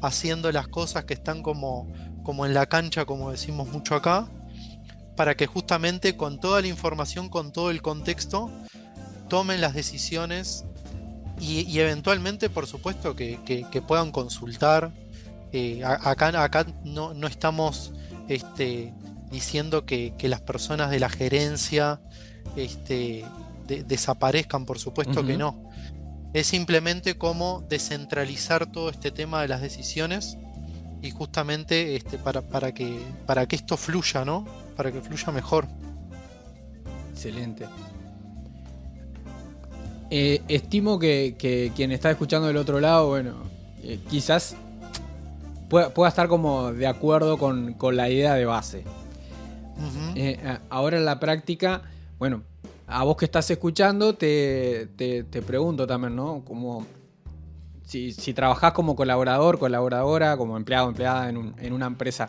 haciendo 0.00 0.50
las 0.52 0.68
cosas, 0.68 1.04
que 1.04 1.14
están 1.14 1.42
como, 1.42 1.92
como 2.22 2.46
en 2.46 2.54
la 2.54 2.66
cancha, 2.66 3.04
como 3.04 3.32
decimos 3.32 3.68
mucho 3.68 3.96
acá? 3.96 4.28
Para 5.22 5.36
que 5.36 5.46
justamente 5.46 6.16
con 6.16 6.40
toda 6.40 6.60
la 6.62 6.66
información, 6.66 7.28
con 7.28 7.52
todo 7.52 7.70
el 7.70 7.80
contexto, 7.80 8.50
tomen 9.28 9.60
las 9.60 9.72
decisiones 9.72 10.64
y, 11.38 11.78
eventualmente, 11.78 12.50
por 12.50 12.66
supuesto, 12.66 13.14
que, 13.14 13.84
puedan 13.86 14.10
consultar. 14.10 14.90
Eh, 15.52 15.84
acá 15.84 16.42
acá 16.42 16.66
no, 16.82 17.14
estamos 17.28 17.92
este, 18.26 18.92
diciendo 19.30 19.86
que, 19.86 20.12
las 20.22 20.40
personas 20.40 20.90
de 20.90 20.98
la 20.98 21.08
gerencia 21.08 22.00
este, 22.56 23.24
desaparezcan, 23.68 24.66
por 24.66 24.80
supuesto 24.80 25.24
que 25.24 25.36
no. 25.36 25.70
Es 26.34 26.48
simplemente 26.48 27.16
como 27.16 27.64
descentralizar 27.68 28.66
todo 28.72 28.90
este 28.90 29.12
tema 29.12 29.40
de 29.42 29.46
las 29.46 29.60
decisiones 29.60 30.36
y 31.00 31.12
justamente 31.12 31.94
este, 31.94 32.18
para, 32.18 32.42
para, 32.42 32.74
que, 32.74 32.98
para 33.24 33.46
que 33.46 33.54
esto 33.54 33.76
fluya, 33.76 34.24
¿no? 34.24 34.46
Para 34.76 34.92
que 34.92 35.00
fluya 35.00 35.32
mejor. 35.32 35.66
Excelente. 37.10 37.66
Eh, 40.10 40.42
estimo 40.48 40.98
que, 40.98 41.72
quien 41.74 41.92
está 41.92 42.10
escuchando 42.10 42.48
del 42.48 42.56
otro 42.58 42.80
lado, 42.80 43.08
bueno, 43.08 43.34
eh, 43.82 43.98
quizás 44.10 44.56
pueda, 45.68 46.08
estar 46.08 46.28
como 46.28 46.72
de 46.72 46.86
acuerdo 46.86 47.38
con, 47.38 47.76
la 47.92 48.10
idea 48.10 48.34
de 48.34 48.44
base. 48.44 48.84
Eh, 50.14 50.58
ahora 50.68 50.98
en 50.98 51.06
la 51.06 51.18
práctica, 51.18 51.82
bueno, 52.18 52.42
a 52.86 53.04
vos 53.04 53.16
que 53.16 53.24
estás 53.24 53.50
escuchando, 53.50 54.14
te, 54.14 54.88
te, 54.96 55.24
te 55.24 55.40
pregunto 55.40 55.86
también, 55.86 56.14
¿no? 56.14 56.44
Como 56.44 56.86
si, 57.92 58.12
si 58.12 58.32
trabajás 58.34 58.72
como 58.72 58.96
colaborador, 58.96 59.58
colaboradora, 59.58 60.36
como 60.36 60.56
empleado, 60.56 60.88
empleada 60.88 61.28
en, 61.28 61.72
una 61.72 61.86
empresa, 61.86 62.28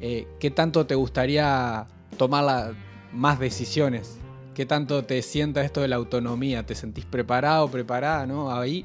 eh, 0.00 0.26
¿qué 0.38 0.50
tanto 0.50 0.86
te 0.86 0.94
gustaría 0.94 1.86
tomar 2.16 2.74
más 3.12 3.38
decisiones? 3.38 4.18
¿Qué 4.54 4.66
tanto 4.66 5.04
te 5.04 5.20
sienta 5.22 5.64
esto 5.64 5.80
de 5.80 5.88
la 5.88 5.96
autonomía? 5.96 6.64
¿Te 6.64 6.74
sentís 6.74 7.04
preparado, 7.04 7.68
preparada? 7.68 8.26
¿no? 8.26 8.52
Ahí 8.52 8.84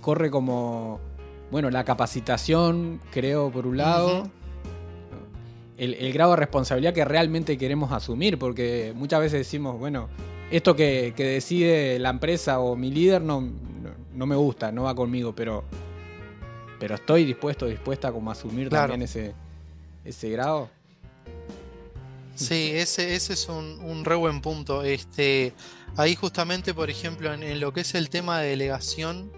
corre 0.00 0.30
como, 0.30 1.00
bueno, 1.50 1.70
la 1.70 1.84
capacitación, 1.84 3.00
creo, 3.10 3.50
por 3.50 3.66
un 3.66 3.78
lado. 3.78 4.30
el, 5.78 6.12
grado 6.12 6.32
de 6.32 6.36
responsabilidad 6.36 6.92
que 6.92 7.04
realmente 7.04 7.56
queremos 7.56 7.92
asumir, 7.92 8.38
porque 8.38 8.92
muchas 8.94 9.20
veces 9.20 9.40
decimos, 9.40 9.78
bueno, 9.78 10.08
esto 10.50 10.76
que, 10.76 11.14
que 11.16 11.24
decide 11.24 11.98
la 11.98 12.10
empresa 12.10 12.60
o 12.60 12.76
mi 12.76 12.90
líder 12.90 13.22
no, 13.22 13.48
no 14.14 14.26
me 14.26 14.36
gusta, 14.36 14.70
no 14.72 14.82
va 14.82 14.94
conmigo, 14.94 15.34
pero, 15.34 15.64
pero 16.78 16.96
estoy 16.96 17.24
dispuesto, 17.24 17.66
dispuesta 17.66 18.12
como 18.12 18.30
a 18.30 18.32
asumir 18.32 18.68
también 18.68 19.02
ese, 19.02 19.32
ese 20.04 20.30
grado. 20.30 20.70
Sí, 22.34 22.70
ese, 22.72 23.14
ese 23.14 23.34
es 23.34 23.48
un, 23.48 23.80
un, 23.80 24.04
re 24.04 24.14
buen 24.14 24.40
punto. 24.40 24.82
Este, 24.82 25.52
ahí 25.96 26.14
justamente, 26.14 26.72
por 26.72 26.88
ejemplo, 26.88 27.32
en, 27.34 27.60
lo 27.60 27.72
que 27.72 27.80
es 27.82 27.94
el 27.94 28.08
tema 28.08 28.40
de 28.40 28.50
delegación, 28.50 29.30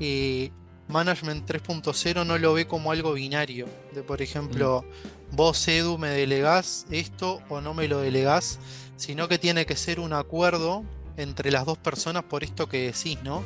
eh, 0.00 0.50
Management 0.88 1.48
3.0 1.48 2.26
no 2.26 2.36
lo 2.38 2.54
ve 2.54 2.66
como 2.66 2.90
algo 2.90 3.12
binario. 3.12 3.66
De 3.92 4.02
por 4.02 4.20
ejemplo, 4.20 4.84
mm. 5.30 5.36
vos 5.36 5.68
Edu 5.68 5.96
me 5.96 6.08
delegás 6.08 6.86
esto 6.90 7.40
o 7.48 7.60
no 7.60 7.72
me 7.72 7.86
lo 7.86 8.00
delegás, 8.00 8.58
sino 8.96 9.28
que 9.28 9.38
tiene 9.38 9.64
que 9.64 9.76
ser 9.76 10.00
un 10.00 10.12
acuerdo 10.12 10.84
entre 11.16 11.52
las 11.52 11.64
dos 11.64 11.78
personas 11.78 12.24
por 12.24 12.42
esto 12.42 12.68
que 12.68 12.86
decís, 12.92 13.22
¿no? 13.22 13.44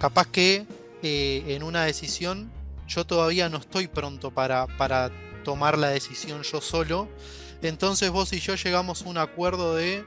capaz 0.00 0.26
que 0.26 0.66
eh, 1.02 1.44
en 1.48 1.62
una 1.62 1.84
decisión 1.84 2.50
yo 2.88 3.04
todavía 3.06 3.48
no 3.48 3.58
estoy 3.58 3.86
pronto 3.86 4.32
para, 4.32 4.66
para 4.78 5.12
tomar 5.42 5.78
la 5.78 5.88
decisión 5.88 6.42
yo 6.42 6.60
solo. 6.60 7.08
Entonces 7.62 8.10
vos 8.10 8.32
y 8.32 8.40
yo 8.40 8.54
llegamos 8.54 9.02
a 9.02 9.08
un 9.08 9.18
acuerdo 9.18 9.74
de 9.74 10.04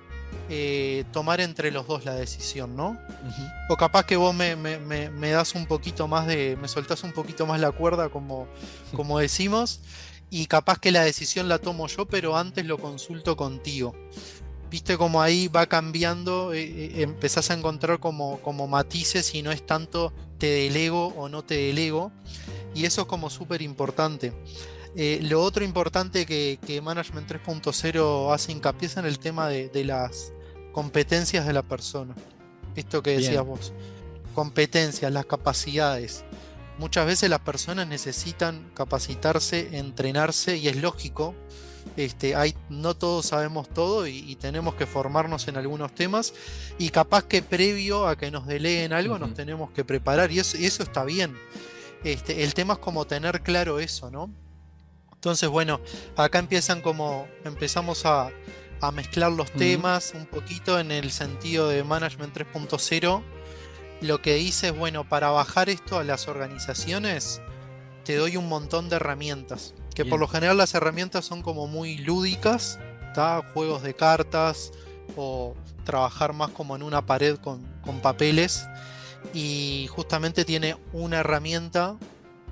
eh, 0.50 1.06
tomar 1.12 1.40
entre 1.42 1.72
los 1.72 1.88
dos 1.88 2.06
la 2.06 2.16
decisión, 2.16 2.76
¿no? 2.76 2.98
O 3.70 3.78
capaz 3.78 4.06
que 4.06 4.16
vos 4.16 4.34
me, 4.34 4.56
me, 4.56 5.30
das 5.30 5.54
un 5.54 5.66
poquito 5.66 6.08
más 6.08 6.26
de. 6.26 6.58
me 6.60 6.68
soltás 6.68 7.04
un 7.04 7.12
poquito 7.12 7.46
más 7.46 7.60
la 7.60 7.72
cuerda, 7.72 8.10
como, 8.10 8.48
como 8.96 9.20
decimos, 9.20 9.82
y 10.30 10.48
capaz 10.48 10.80
que 10.80 10.92
la 10.92 11.04
decisión 11.04 11.48
la 11.48 11.60
tomo 11.60 11.88
yo, 11.88 12.08
pero 12.08 12.36
antes 12.36 12.66
lo 12.66 12.80
consulto 12.80 13.38
contigo 13.38 13.96
viste 14.74 14.98
como 14.98 15.22
ahí 15.22 15.50
va 15.50 15.68
cambiando, 15.68 16.52
eh, 16.52 16.64
eh, 16.64 17.04
empezás 17.04 17.52
a 17.52 17.54
encontrar 17.54 18.00
como, 18.00 18.40
como 18.40 18.68
matices 18.68 19.36
y 19.36 19.44
no 19.44 19.52
es 19.52 19.64
tanto 19.64 20.12
te 20.40 20.48
delego 20.48 21.14
o 21.16 21.30
no 21.30 21.44
te 21.44 21.56
delego. 21.56 22.12
Y 22.74 22.86
eso 22.86 23.02
es 23.02 23.08
como 23.08 23.30
súper 23.30 23.62
importante. 23.62 24.34
Eh, 24.96 25.20
lo 25.24 25.42
otro 25.42 25.64
importante 25.64 26.26
que, 26.26 26.82
Management 26.84 27.30
3.0 27.30 28.34
hace 28.34 28.52
hincapié 28.52 28.88
es 28.88 28.98
en 28.98 29.06
el 29.06 29.20
tema 29.20 29.48
de, 29.48 29.84
las 29.84 30.34
competencias 30.72 31.46
de 31.46 31.54
la 31.54 31.64
persona. 31.64 32.16
Esto 32.76 33.04
que 33.04 33.18
decías 33.18 33.46
vos. 33.46 33.74
Competencias, 34.34 35.12
las 35.12 35.26
capacidades. 35.26 36.24
Muchas 36.80 37.06
veces 37.06 37.30
las 37.30 37.42
personas 37.42 37.88
necesitan 37.88 38.72
capacitarse, 38.74 39.78
entrenarse 39.78 40.58
y 40.58 40.68
es 40.68 40.78
lógico 40.78 41.36
este, 41.98 42.36
hay, 42.36 42.56
no 42.70 42.96
todos 42.96 43.28
sabemos 43.28 43.70
todo 43.70 44.08
y, 44.08 44.36
tenemos 44.36 44.76
que 44.76 44.86
formarnos 44.86 45.48
en 45.48 45.58
algunos 45.58 45.94
temas 45.94 46.34
y 46.80 46.90
capaz 46.90 47.24
que 47.26 47.42
previo 47.42 48.08
a 48.08 48.18
que 48.18 48.32
nos 48.32 48.48
deleguen 48.48 48.94
algo 48.94 49.20
nos 49.20 49.34
tenemos 49.34 49.72
que 49.72 49.86
preparar 49.86 50.32
y 50.32 50.40
eso, 50.40 50.58
está 50.58 51.04
bien. 51.06 51.38
Este, 52.04 52.44
el 52.44 52.54
tema 52.54 52.74
es 52.74 52.80
como 52.80 53.06
tener 53.06 53.42
claro 53.42 53.80
eso, 53.80 54.10
¿no? 54.12 54.30
Entonces, 55.24 55.48
bueno, 55.48 55.80
acá 56.18 56.40
empiezan 56.40 56.82
como, 56.82 57.30
empezamos 57.46 58.06
a, 58.06 58.30
mezclar 58.94 59.32
los 59.32 59.50
temas 59.52 60.12
un 60.14 60.26
poquito 60.26 60.78
en 60.78 60.92
el 60.92 61.12
sentido 61.12 61.70
de 61.70 61.86
Management 61.86 62.36
3.0. 62.36 63.24
Lo 64.02 64.22
que 64.22 64.36
dice 64.36 64.68
es, 64.68 64.78
bueno, 64.78 65.08
para 65.08 65.30
bajar 65.30 65.70
esto 65.70 65.98
a 65.98 66.04
las 66.04 66.28
organizaciones, 66.28 67.40
te 68.04 68.18
doy 68.18 68.36
un 68.36 68.50
montón 68.50 68.90
de 68.90 68.98
herramientas. 68.98 69.74
Que 69.96 70.04
por 70.04 70.20
lo 70.20 70.28
general 70.28 70.58
las 70.58 70.74
herramientas 70.74 71.24
son 71.24 71.42
como 71.42 71.68
muy 71.68 72.00
lúdicas, 72.00 72.78
juegos 73.54 73.82
de 73.82 73.94
cartas 73.94 74.74
o 75.16 75.56
trabajar 75.86 76.34
más 76.34 76.50
como 76.50 76.76
en 76.76 76.84
una 76.84 77.06
pared 77.06 77.38
con, 77.38 77.64
papeles. 78.02 78.68
Y 79.34 79.88
justamente 79.90 80.44
tiene 80.44 80.76
una 80.92 81.20
herramienta 81.20 81.96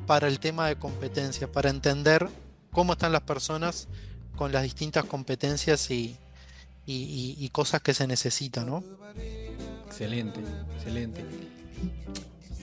para 0.07 0.29
el 0.29 0.39
tema 0.39 0.69
de 0.69 0.77
competencias, 0.77 1.49
para 1.49 1.69
entender 1.69 2.29
cómo 2.71 2.93
están 2.93 3.11
las 3.11 3.21
personas 3.21 3.87
con 4.35 4.51
las 4.51 4.63
distintas 4.63 5.05
competencias 5.05 5.89
y, 5.91 6.17
cosas 7.51 7.81
que 7.81 7.93
se 7.93 8.07
necesitan, 8.07 8.67
¿no? 8.67 8.83
Excelente, 9.85 10.39
excelente. 10.75 11.25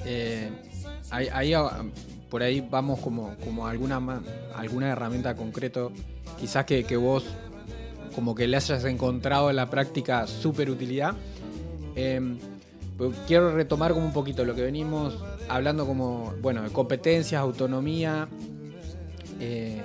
Eh, 0.05 0.51
ahí, 1.11 1.53
por 2.31 2.43
ahí 2.43 2.67
vamos 2.69 3.01
como, 3.01 3.37
como 3.45 3.67
alguna, 3.67 4.23
alguna 4.55 4.89
herramienta 4.89 5.35
concreto, 5.37 5.93
quizás 6.41 6.65
que, 6.65 6.97
vos 6.97 7.25
como 8.15 8.35
que 8.35 8.49
le 8.49 8.57
hayas 8.57 8.85
encontrado 8.85 9.51
en 9.51 9.57
la 9.57 9.69
práctica 9.71 10.27
súper 10.27 10.71
utilidad. 10.71 11.15
Em, 11.95 12.39
pues 12.97 13.17
quiero 13.27 13.53
retomar 13.53 13.93
como 13.93 14.07
un 14.07 14.13
poquito 14.13 14.45
lo 14.45 14.55
que 14.55 14.63
venimos 14.63 15.17
hablando 15.49 15.87
como, 15.87 16.35
bueno, 16.43 16.63
de 16.63 16.71
competencias, 16.71 17.41
autonomía, 17.41 18.29
eh, 19.41 19.81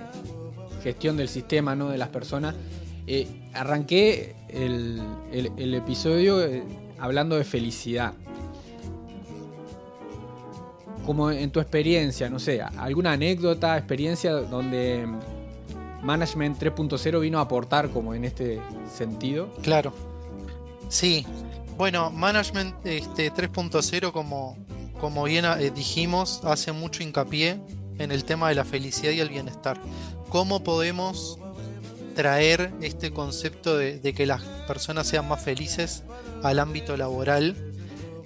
gestión 0.83 1.17
del 1.17 1.29
sistema, 1.29 1.75
¿no? 1.75 1.89
De 1.89 1.97
las 1.97 2.09
personas. 2.09 2.55
Eh, 3.07 3.27
arranqué 3.53 4.35
el, 4.49 5.01
episodio 5.73 6.43
eh, 6.43 6.63
hablando 6.99 7.35
de 7.37 7.43
felicidad. 7.43 8.13
como 11.05 11.31
en 11.31 11.51
tu 11.51 11.59
experiencia, 11.59 12.29
no 12.29 12.39
sé, 12.39 12.61
alguna 12.61 13.11
anécdota, 13.11 13.77
experiencia 13.77 14.31
donde 14.31 15.05
Management 16.01 16.61
3.0 16.61 17.19
vino 17.19 17.39
a 17.39 17.41
aportar 17.41 17.89
como 17.89 18.13
en 18.13 18.23
este 18.23 18.61
sentido. 18.89 19.49
Claro. 19.61 19.91
Sí. 20.87 21.25
Bueno, 21.77 22.09
Management 22.09 22.75
este, 22.85 23.33
3.0, 23.33 24.13
como, 24.13 24.55
como 25.01 25.23
bien 25.23 25.43
eh, 25.43 25.71
dijimos, 25.71 26.39
hace 26.45 26.71
mucho 26.71 27.03
hincapié 27.03 27.59
en 27.99 28.11
el 28.11 28.23
tema 28.23 28.49
de 28.49 28.55
la 28.55 28.65
felicidad 28.65 29.11
y 29.11 29.19
el 29.19 29.29
bienestar. 29.29 29.79
¿Cómo 30.29 30.63
podemos 30.63 31.37
traer 32.15 32.71
este 32.81 33.11
concepto 33.11 33.77
de, 33.77 34.13
que 34.13 34.25
las 34.25 34.41
personas 34.67 35.07
sean 35.07 35.27
más 35.27 35.41
felices 35.41 36.03
al 36.41 36.59
ámbito 36.59 36.97
laboral? 36.97 37.55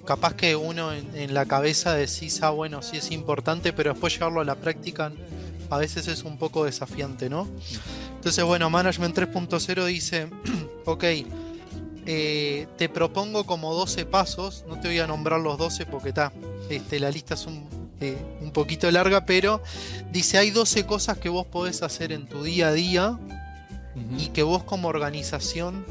Capaz 0.05 0.35
que 0.35 0.55
uno 0.55 0.93
en, 0.93 1.33
la 1.33 1.45
cabeza 1.45 1.93
decís, 1.93 2.41
ah, 2.41 2.49
bueno, 2.49 2.81
sí 2.81 2.97
es 2.97 3.11
importante, 3.11 3.73
pero 3.73 3.91
después 3.91 4.13
llevarlo 4.13 4.41
a 4.41 4.45
la 4.45 4.55
práctica 4.55 5.11
a 5.69 5.77
veces 5.77 6.07
es 6.07 6.23
un 6.23 6.37
poco 6.37 6.65
desafiante, 6.65 7.29
¿no? 7.29 7.47
Entonces, 8.15 8.43
bueno, 8.43 8.69
Management 8.69 9.17
3.0 9.17 9.85
dice, 9.85 10.29
ok, 10.85 11.03
eh, 12.05 12.67
te 12.77 12.89
propongo 12.89 13.45
como 13.45 13.73
12 13.73 14.05
pasos, 14.05 14.63
no 14.67 14.79
te 14.79 14.87
voy 14.87 14.99
a 14.99 15.07
nombrar 15.07 15.41
los 15.41 15.57
12 15.57 15.85
porque 15.85 16.09
está, 16.09 16.31
este, 16.69 16.99
la 16.99 17.11
lista 17.11 17.33
es 17.33 17.45
un, 17.45 17.67
eh, 17.99 18.17
un, 18.41 18.51
poquito 18.51 18.89
larga, 18.91 19.25
pero 19.25 19.61
dice, 20.11 20.37
hay 20.37 20.51
12 20.51 20.85
cosas 20.85 21.17
que 21.17 21.29
vos 21.29 21.45
podés 21.45 21.83
hacer 21.83 22.11
en 22.11 22.27
tu 22.27 22.43
día 22.43 22.69
a 22.69 22.73
día 22.73 23.19
y 24.17 24.27
que 24.27 24.43
vos 24.43 24.63
como 24.63 24.87
organización 24.87 25.83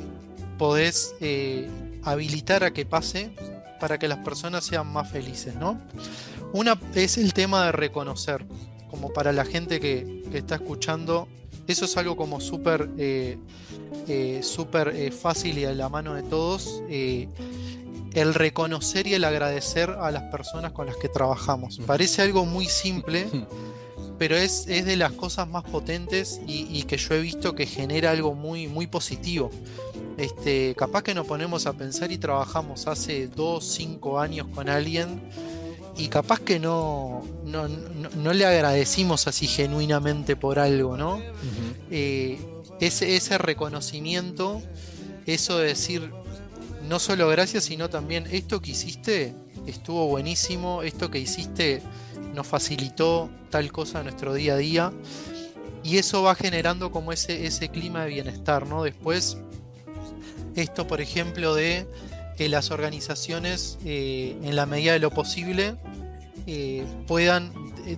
podés 0.58 1.14
eh, 1.20 1.68
habilitar 2.02 2.62
a 2.62 2.72
que 2.72 2.86
pase 2.86 3.30
para 3.80 3.98
que 3.98 4.08
las 4.08 4.18
personas 4.18 4.64
sean 4.64 4.92
más 4.92 5.10
felices, 5.10 5.54
¿no? 5.56 5.80
Una 6.52 6.80
es 6.94 7.18
el 7.18 7.34
tema 7.34 7.66
de 7.66 7.72
reconocer, 7.72 8.46
como 8.88 9.12
para 9.12 9.32
la 9.32 9.44
gente 9.44 9.80
que, 9.80 10.22
que 10.30 10.38
está 10.38 10.54
escuchando, 10.54 11.28
eso 11.66 11.84
es 11.84 11.96
algo 11.96 12.16
como 12.16 12.40
súper 12.40 12.88
eh, 14.08 14.40
súper 14.42 14.88
eh, 14.94 15.10
fácil 15.10 15.58
y 15.58 15.64
a 15.64 15.72
la 15.72 15.88
mano 15.88 16.14
de 16.14 16.22
todos 16.22 16.80
el 18.16 18.32
reconocer 18.32 19.06
y 19.06 19.12
el 19.12 19.24
agradecer 19.24 19.90
a 19.90 20.10
las 20.10 20.22
personas 20.24 20.72
con 20.72 20.86
las 20.86 20.96
que 20.96 21.10
trabajamos. 21.10 21.78
Parece 21.86 22.22
algo 22.22 22.46
muy 22.46 22.64
simple, 22.64 23.28
pero 24.18 24.36
es, 24.36 24.64
de 24.64 24.96
las 24.96 25.12
cosas 25.12 25.46
más 25.46 25.64
potentes 25.64 26.40
y, 26.46 26.82
que 26.84 26.96
yo 26.96 27.14
he 27.14 27.20
visto 27.20 27.54
que 27.54 27.66
genera 27.66 28.10
algo 28.12 28.34
muy, 28.34 28.68
muy 28.68 28.86
positivo. 28.86 29.50
Este, 30.16 30.74
capaz 30.78 31.02
que 31.02 31.14
nos 31.14 31.26
ponemos 31.26 31.66
a 31.66 31.74
pensar 31.74 32.10
y 32.10 32.16
trabajamos 32.16 32.86
hace 32.86 33.28
2, 33.28 33.62
5 33.62 34.18
años 34.18 34.46
con 34.54 34.70
alguien 34.70 35.20
y 35.98 36.08
capaz 36.08 36.40
que 36.40 36.58
no, 36.58 37.22
no, 37.44 38.32
le 38.32 38.46
agradecimos 38.46 39.26
así 39.26 39.46
genuinamente 39.46 40.36
por 40.36 40.58
algo, 40.58 40.96
¿no? 40.96 41.20
ese, 41.90 43.16
ese 43.16 43.36
reconocimiento, 43.36 44.62
eso 45.26 45.58
de 45.58 45.68
decir 45.68 46.10
no 46.88 46.98
solo 46.98 47.28
gracias, 47.28 47.64
sino 47.64 47.90
también 47.90 48.26
esto 48.30 48.60
que 48.60 48.70
hiciste 48.72 49.34
estuvo 49.66 50.06
buenísimo, 50.06 50.82
esto 50.82 51.10
que 51.10 51.18
hiciste 51.18 51.82
nos 52.34 52.46
facilitó 52.46 53.30
tal 53.50 53.72
cosa 53.72 53.98
en 53.98 54.04
nuestro 54.04 54.34
día 54.34 54.54
a 54.54 54.56
día. 54.56 54.92
Y 55.82 55.98
eso 55.98 56.22
va 56.22 56.34
generando 56.34 56.90
como 56.90 57.12
ese, 57.12 57.46
ese 57.46 57.68
clima 57.68 58.04
de 58.04 58.10
bienestar, 58.10 58.66
¿no? 58.66 58.82
Después, 58.82 59.38
esto, 60.56 60.86
por 60.86 61.00
ejemplo, 61.00 61.54
de 61.54 61.86
que 62.36 62.48
las 62.48 62.70
organizaciones, 62.70 63.78
eh, 63.84 64.36
en 64.42 64.56
la 64.56 64.66
medida 64.66 64.92
de 64.92 64.98
lo 64.98 65.10
posible, 65.10 65.76
eh, 66.46 66.84
puedan 67.06 67.52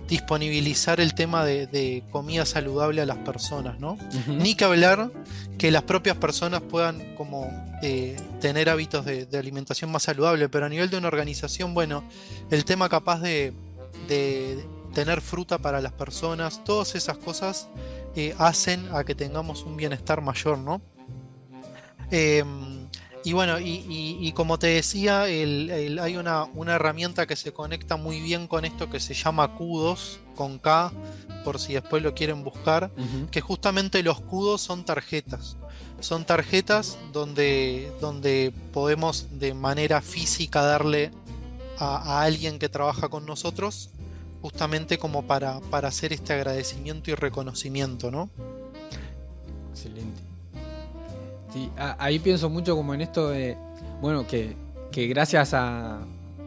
disponibilizar 0.07 0.99
el 0.99 1.13
tema 1.13 1.43
de, 1.45 2.03
comida 2.11 2.45
saludable 2.45 3.01
a 3.01 3.05
las 3.05 3.17
personas, 3.17 3.79
¿no? 3.79 3.97
Ni 4.27 4.55
que 4.55 4.65
hablar 4.65 5.11
que 5.57 5.71
las 5.71 5.83
propias 5.83 6.17
personas 6.17 6.61
puedan 6.61 7.15
como 7.15 7.49
eh, 7.81 8.15
tener 8.39 8.69
hábitos 8.69 9.05
de, 9.05 9.27
alimentación 9.37 9.91
más 9.91 10.03
saludable, 10.03 10.49
pero 10.49 10.65
a 10.65 10.69
nivel 10.69 10.89
de 10.89 10.97
una 10.97 11.07
organización, 11.07 11.73
bueno, 11.73 12.03
el 12.51 12.65
tema 12.65 12.89
capaz 12.89 13.19
de, 13.21 13.53
tener 14.93 15.21
fruta 15.21 15.59
para 15.59 15.81
las 15.81 15.93
personas, 15.93 16.63
todas 16.63 16.95
esas 16.95 17.17
cosas 17.17 17.67
eh, 18.15 18.33
hacen 18.39 18.89
a 18.93 19.03
que 19.03 19.13
tengamos 19.13 19.63
un 19.63 19.77
bienestar 19.77 20.21
mayor, 20.21 20.57
¿no? 20.57 20.81
Em, 22.11 22.78
y 23.23 23.33
bueno, 23.33 23.59
y, 23.59 24.31
como 24.33 24.57
te 24.59 24.67
decía, 24.67 25.23
hay 25.23 26.17
una, 26.17 26.47
herramienta 26.67 27.27
que 27.27 27.35
se 27.35 27.51
conecta 27.51 27.97
muy 27.97 28.21
bien 28.21 28.47
con 28.47 28.65
esto 28.65 28.89
que 28.89 28.99
se 28.99 29.13
llama 29.13 29.55
CUDOS, 29.55 30.19
con 30.35 30.57
K, 30.57 30.91
por 31.43 31.59
si 31.59 31.73
después 31.73 32.01
lo 32.01 32.13
quieren 32.13 32.43
buscar, 32.43 32.91
que 33.31 33.41
justamente 33.41 34.03
los 34.03 34.21
CUDOS 34.21 34.61
son 34.61 34.85
tarjetas. 34.85 35.57
Son 35.99 36.23
tarjetas 36.23 36.97
donde, 37.11 37.91
donde 37.99 38.53
podemos 38.71 39.27
de 39.37 39.53
manera 39.53 40.01
física 40.01 40.61
darle 40.61 41.11
a, 41.77 42.21
alguien 42.21 42.57
que 42.57 42.69
trabaja 42.69 43.09
con 43.09 43.25
nosotros, 43.25 43.89
justamente 44.41 44.97
como 44.97 45.23
para, 45.23 45.59
para 45.59 45.89
hacer 45.89 46.13
este 46.13 46.31
agradecimiento 46.31 47.11
y 47.11 47.15
reconocimiento, 47.15 48.11
¿no? 48.11 48.29
Excelente. 49.71 50.28
Sí, 51.53 51.69
ahí 51.77 52.19
pienso 52.19 52.49
mucho 52.49 52.75
como 52.75 52.93
en 52.93 53.01
esto 53.01 53.29
de, 53.29 53.57
bueno, 54.01 54.25
que, 54.27 54.55
gracias 55.07 55.53
a 55.53 55.99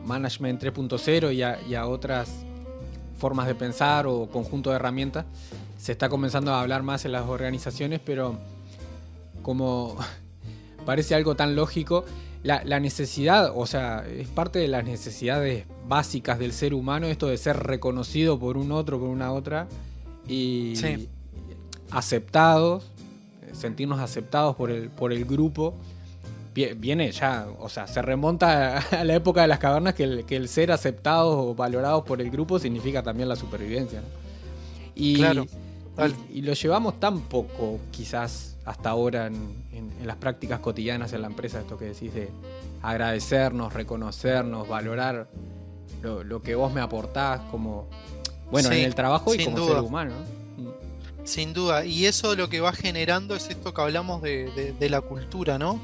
Management 0.05 0.63
3.0 0.63 1.33
y, 1.33 1.71
y, 1.71 1.75
a 1.75 1.87
otras 1.87 2.45
formas 3.19 3.47
de 3.47 3.55
pensar 3.55 4.07
o 4.07 4.29
conjunto 4.29 4.71
de 4.71 4.77
herramientas, 4.77 5.25
se 5.79 5.93
está 5.93 6.09
comenzando 6.09 6.53
a 6.53 6.61
hablar 6.61 6.83
más 6.83 7.05
en 7.05 7.13
las 7.13 7.27
organizaciones, 7.27 8.01
pero 8.05 8.37
como 9.43 9.97
parece 10.87 11.15
algo 11.15 11.35
tan 11.35 11.57
lógico, 11.57 12.05
la, 12.43 12.81
necesidad, 12.81 13.53
o 13.55 13.67
sea, 13.67 14.05
es 14.07 14.29
parte 14.29 14.59
de 14.59 14.69
las 14.69 14.85
necesidades 14.85 15.65
básicas 15.87 16.39
del 16.39 16.53
ser 16.53 16.75
humano, 16.75 17.07
esto 17.07 17.29
de 17.29 17.37
ser 17.37 17.57
reconocido 17.57 18.39
por 18.39 18.57
un 18.57 18.73
otro, 18.73 18.99
por 18.99 19.09
una 19.09 19.33
otra, 19.33 19.69
y 20.27 20.75
aceptados 21.91 22.92
sentirnos 23.53 24.01
aceptados 24.01 24.57
por 24.57 24.71
el, 24.71 24.91
por 24.91 25.13
el 25.13 25.25
grupo, 25.25 25.75
viene 26.55 27.11
ya, 27.13 27.47
o 27.59 27.69
sea, 27.69 27.87
se 27.87 28.03
remonta 28.03 28.79
a 28.91 29.05
la 29.05 29.15
época 29.15 29.43
de 29.43 29.49
las 29.49 29.59
cavernas 29.59 29.95
que 29.95 30.05
el, 30.05 30.25
que 30.25 30.37
el 30.37 30.49
ser 30.49 30.73
aceptados 30.73 31.35
o 31.37 31.55
valorados 31.55 32.05
por 32.05 32.21
el 32.21 32.31
grupo 32.31 32.59
significa 32.59 33.03
también 33.03 33.29
la 33.29 33.37
supervivencia. 33.37 34.03
Y, 34.95 35.17
claro. 35.17 35.47
Y, 36.33 36.43
lo 36.43 36.55
llevamos 36.55 36.99
tan 36.99 37.21
poco, 37.21 37.79
quizás, 37.91 38.57
hasta 38.65 38.91
ahora 38.91 39.27
en, 39.27 39.63
las 40.05 40.17
prácticas 40.17 40.59
cotidianas 40.61 41.13
en 41.13 41.21
la 41.23 41.29
empresa, 41.29 41.61
esto 41.61 41.79
que 41.79 41.87
decís 41.87 42.13
de 42.13 42.29
agradecernos, 42.83 43.73
reconocernos, 43.73 44.67
valorar 44.69 45.29
lo, 46.03 46.43
que 46.43 46.55
vos 46.57 46.73
me 46.73 46.81
aportás 46.81 47.41
como, 47.51 47.87
bueno, 48.51 48.71
en 48.73 48.85
el 48.85 48.95
trabajo 48.95 49.35
y 49.35 49.45
como 49.45 49.65
ser 49.65 49.79
humano. 49.79 50.15
Sin 51.25 51.53
duda, 51.53 51.85
y 51.85 52.07
eso 52.07 52.35
lo 52.35 52.49
que 52.49 52.61
va 52.61 52.73
generando 52.73 53.37
es 53.37 53.49
esto 53.49 53.73
que 53.73 53.81
hablamos 53.81 54.23
de, 54.23 54.75
la 54.81 55.01
cultura, 55.01 55.57
¿no? 55.57 55.81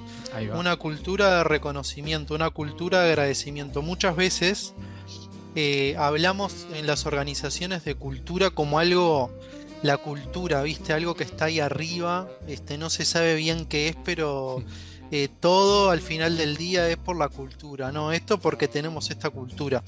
Una 0.55 0.77
cultura 0.77 1.39
de 1.39 1.45
reconocimiento, 1.45 2.35
una 2.35 2.51
cultura 2.51 3.03
de 3.03 3.11
agradecimiento. 3.11 3.81
Muchas 3.81 4.17
veces 4.17 4.75
eh, 5.55 5.95
hablamos 5.97 6.67
en 6.75 6.87
las 6.87 7.07
organizaciones 7.07 7.85
de 7.85 7.95
cultura 7.95 8.51
como 8.51 8.81
algo, 8.81 9.31
la 9.83 9.97
cultura, 9.97 10.63
¿viste? 10.63 10.93
Algo 10.93 11.15
que 11.15 11.25
está 11.25 11.47
ahí 11.47 11.61
arriba, 11.61 12.29
este, 12.49 12.77
no 12.77 12.91
se 12.91 13.05
sabe 13.05 13.37
bien 13.37 13.65
qué 13.67 13.89
es, 13.89 13.97
pero 14.05 14.65
eh, 15.13 15.29
todo 15.41 15.91
al 15.91 16.01
final 16.01 16.37
del 16.37 16.57
día 16.57 16.89
es 16.89 16.97
por 16.97 17.17
la 17.17 17.29
cultura, 17.29 17.93
¿no? 17.93 18.13
Esto 18.13 18.39
porque 18.39 18.67
tenemos 18.67 19.11
esta 19.11 19.31
cultura. 19.31 19.85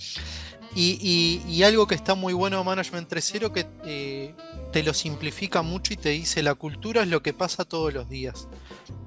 Y, 0.74 1.62
algo 1.62 1.86
que 1.86 1.94
está 1.94 2.14
muy 2.14 2.32
bueno 2.32 2.62
Management 2.64 3.10
3.0 3.10 3.52
que 3.52 3.66
eh, 3.84 4.34
te 4.72 4.82
lo 4.82 4.94
simplifica 4.94 5.62
mucho 5.62 5.92
y 5.92 5.96
te 5.96 6.10
dice 6.10 6.42
la 6.42 6.54
cultura 6.54 7.02
es 7.02 7.08
lo 7.08 7.22
que 7.22 7.32
pasa 7.32 7.64
todos 7.64 7.92
los 7.92 8.08
días. 8.08 8.48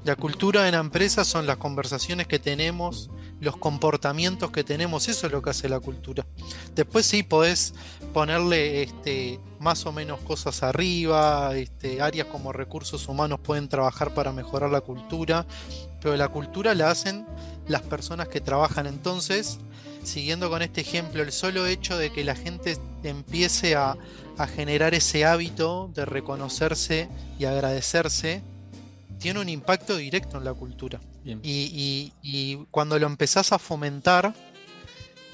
La 0.03 0.17
cultura 0.17 0.67
en 0.67 0.73
la 0.73 0.81
empresa 0.81 1.23
son 1.23 1.47
las 1.47 1.57
conversaciones 1.57 2.27
que 2.27 2.37
tenemos, 2.37 3.09
los 3.39 3.55
comportamientos 3.55 4.51
que 4.51 4.65
tenemos, 4.65 5.07
eso 5.07 5.27
es 5.27 5.33
lo 5.33 5.41
que 5.41 5.51
hace 5.51 5.69
la 5.69 5.79
cultura. 5.79 6.25
Después 6.75 7.05
sí 7.05 7.23
podés 7.23 7.73
ponerle 8.13 8.83
este, 8.83 9.39
más 9.59 9.85
o 9.85 9.93
menos 9.93 10.19
cosas 10.19 10.61
arriba, 10.61 11.55
este, 11.55 12.01
áreas 12.01 12.27
como 12.27 12.51
recursos 12.51 13.07
humanos 13.07 13.39
pueden 13.41 13.69
trabajar 13.69 14.13
para 14.13 14.33
mejorar 14.33 14.69
la 14.69 14.81
cultura, 14.81 15.45
pero 16.01 16.17
la 16.17 16.27
cultura 16.27 16.75
la 16.75 16.91
hacen 16.91 17.25
las 17.67 17.81
personas 17.81 18.27
que 18.27 18.41
trabajan 18.41 18.87
entonces 18.87 19.59
siguiendo 20.03 20.49
con 20.49 20.61
este 20.61 20.81
ejemplo, 20.81 21.23
el 21.23 21.31
solo 21.31 21.65
hecho 21.65 21.97
de 21.97 22.11
que 22.11 22.23
la 22.23 22.35
gente 22.35 22.77
empiece 23.03 23.75
a, 23.75 23.97
generar 24.55 24.95
ese 24.95 25.25
hábito 25.25 25.91
de 25.93 26.05
reconocerse 26.05 27.07
y 27.37 27.45
agradecerse, 27.45 28.41
tiene 29.19 29.39
un 29.39 29.47
impacto 29.47 29.95
directo 29.95 30.37
en 30.37 30.45
la 30.45 30.53
cultura. 30.53 30.99
Y, 31.43 32.65
cuando 32.71 32.97
lo 32.97 33.05
empezás 33.05 33.51
a 33.51 33.59
fomentar, 33.59 34.33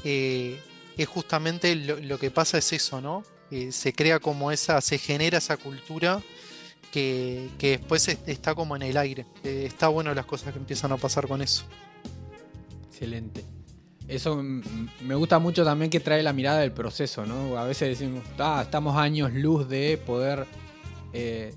eh, 0.03 0.59
es 0.97 1.07
justamente 1.07 1.75
lo, 1.75 2.19
que 2.19 2.29
pasa 2.29 2.57
es 2.57 2.73
eso, 2.73 2.99
¿no? 2.99 3.23
Eh, 3.51 3.71
se 3.71 3.93
crea 3.93 4.19
como 4.19 4.51
esa, 4.51 4.79
se 4.81 4.97
genera 4.97 5.37
esa 5.37 5.57
cultura 5.57 6.21
que, 6.91 7.49
después 7.59 8.07
está 8.07 8.53
como 8.53 8.75
en 8.75 8.81
el 8.81 8.97
aire. 8.97 9.25
Eh, 9.43 9.63
está 9.65 9.87
bueno 9.87 10.13
las 10.13 10.25
cosas 10.25 10.53
que 10.53 10.59
empiezan 10.59 10.91
a 10.91 10.97
pasar 10.97 11.27
con 11.27 11.41
eso. 11.41 11.63
Excelente. 12.89 13.58
Eso 14.09 14.41
me 14.41 15.15
gusta 15.15 15.39
mucho 15.39 15.63
también 15.63 15.91
que 15.91 15.99
trae 15.99 16.23
la 16.23 16.33
mirada 16.33 16.59
del 16.59 16.71
proceso, 16.71 17.25
¿no? 17.25 17.57
A 17.57 17.65
veces 17.65 17.89
decimos, 17.89 18.23
ah, 18.39 18.61
estamos 18.63 18.97
años 18.97 19.31
luz 19.33 19.69
de 19.69 20.01
poder 20.03 20.47
eh, 21.13 21.53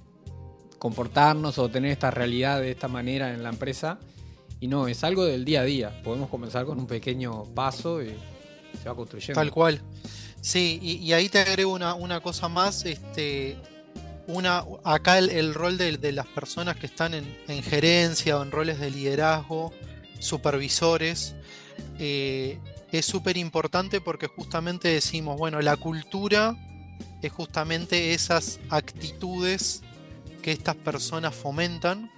comportarnos 0.78 1.58
o 1.58 1.68
tener 1.68 1.92
esta 1.92 2.10
realidad 2.10 2.60
de 2.60 2.72
esta 2.72 2.88
manera 2.88 3.32
en 3.32 3.42
la 3.42 3.48
empresa. 3.48 3.98
Y 4.60 4.68
no, 4.68 4.86
es 4.86 5.02
algo 5.02 5.24
del 5.24 5.44
día 5.44 5.62
a 5.62 5.64
día. 5.64 6.02
Podemos 6.02 6.28
comenzar 6.28 6.66
con 6.66 6.78
un 6.78 6.86
pequeño 6.86 7.44
paso 7.54 8.02
y 8.02 8.14
se 8.80 8.88
va 8.88 8.94
construyendo. 8.94 9.40
Tal 9.40 9.50
cual. 9.50 9.80
Sí, 10.40 10.78
y, 10.82 11.12
ahí 11.12 11.28
te 11.28 11.38
agrego 11.38 11.72
una, 11.72 11.94
una, 11.94 12.20
cosa 12.20 12.48
más. 12.48 12.84
Este, 12.84 13.56
una, 14.26 14.64
acá 14.84 15.18
el, 15.18 15.54
rol 15.54 15.78
de, 15.78 16.12
las 16.12 16.26
personas 16.26 16.76
que 16.76 16.86
están 16.86 17.14
en, 17.14 17.62
gerencia 17.62 18.38
o 18.38 18.42
en 18.42 18.50
roles 18.50 18.78
de 18.78 18.90
liderazgo, 18.90 19.72
supervisores, 20.18 21.34
eh, 21.98 22.58
es 22.90 23.06
súper 23.06 23.36
importante 23.36 24.00
porque 24.00 24.26
justamente 24.26 24.88
decimos, 24.88 25.38
bueno, 25.38 25.60
la 25.60 25.76
cultura 25.76 26.56
es 27.22 27.32
justamente 27.32 28.14
esas 28.14 28.60
actitudes 28.68 29.82
que 30.42 30.52
estas 30.52 30.76
personas 30.76 31.34
fomentan 31.34 32.10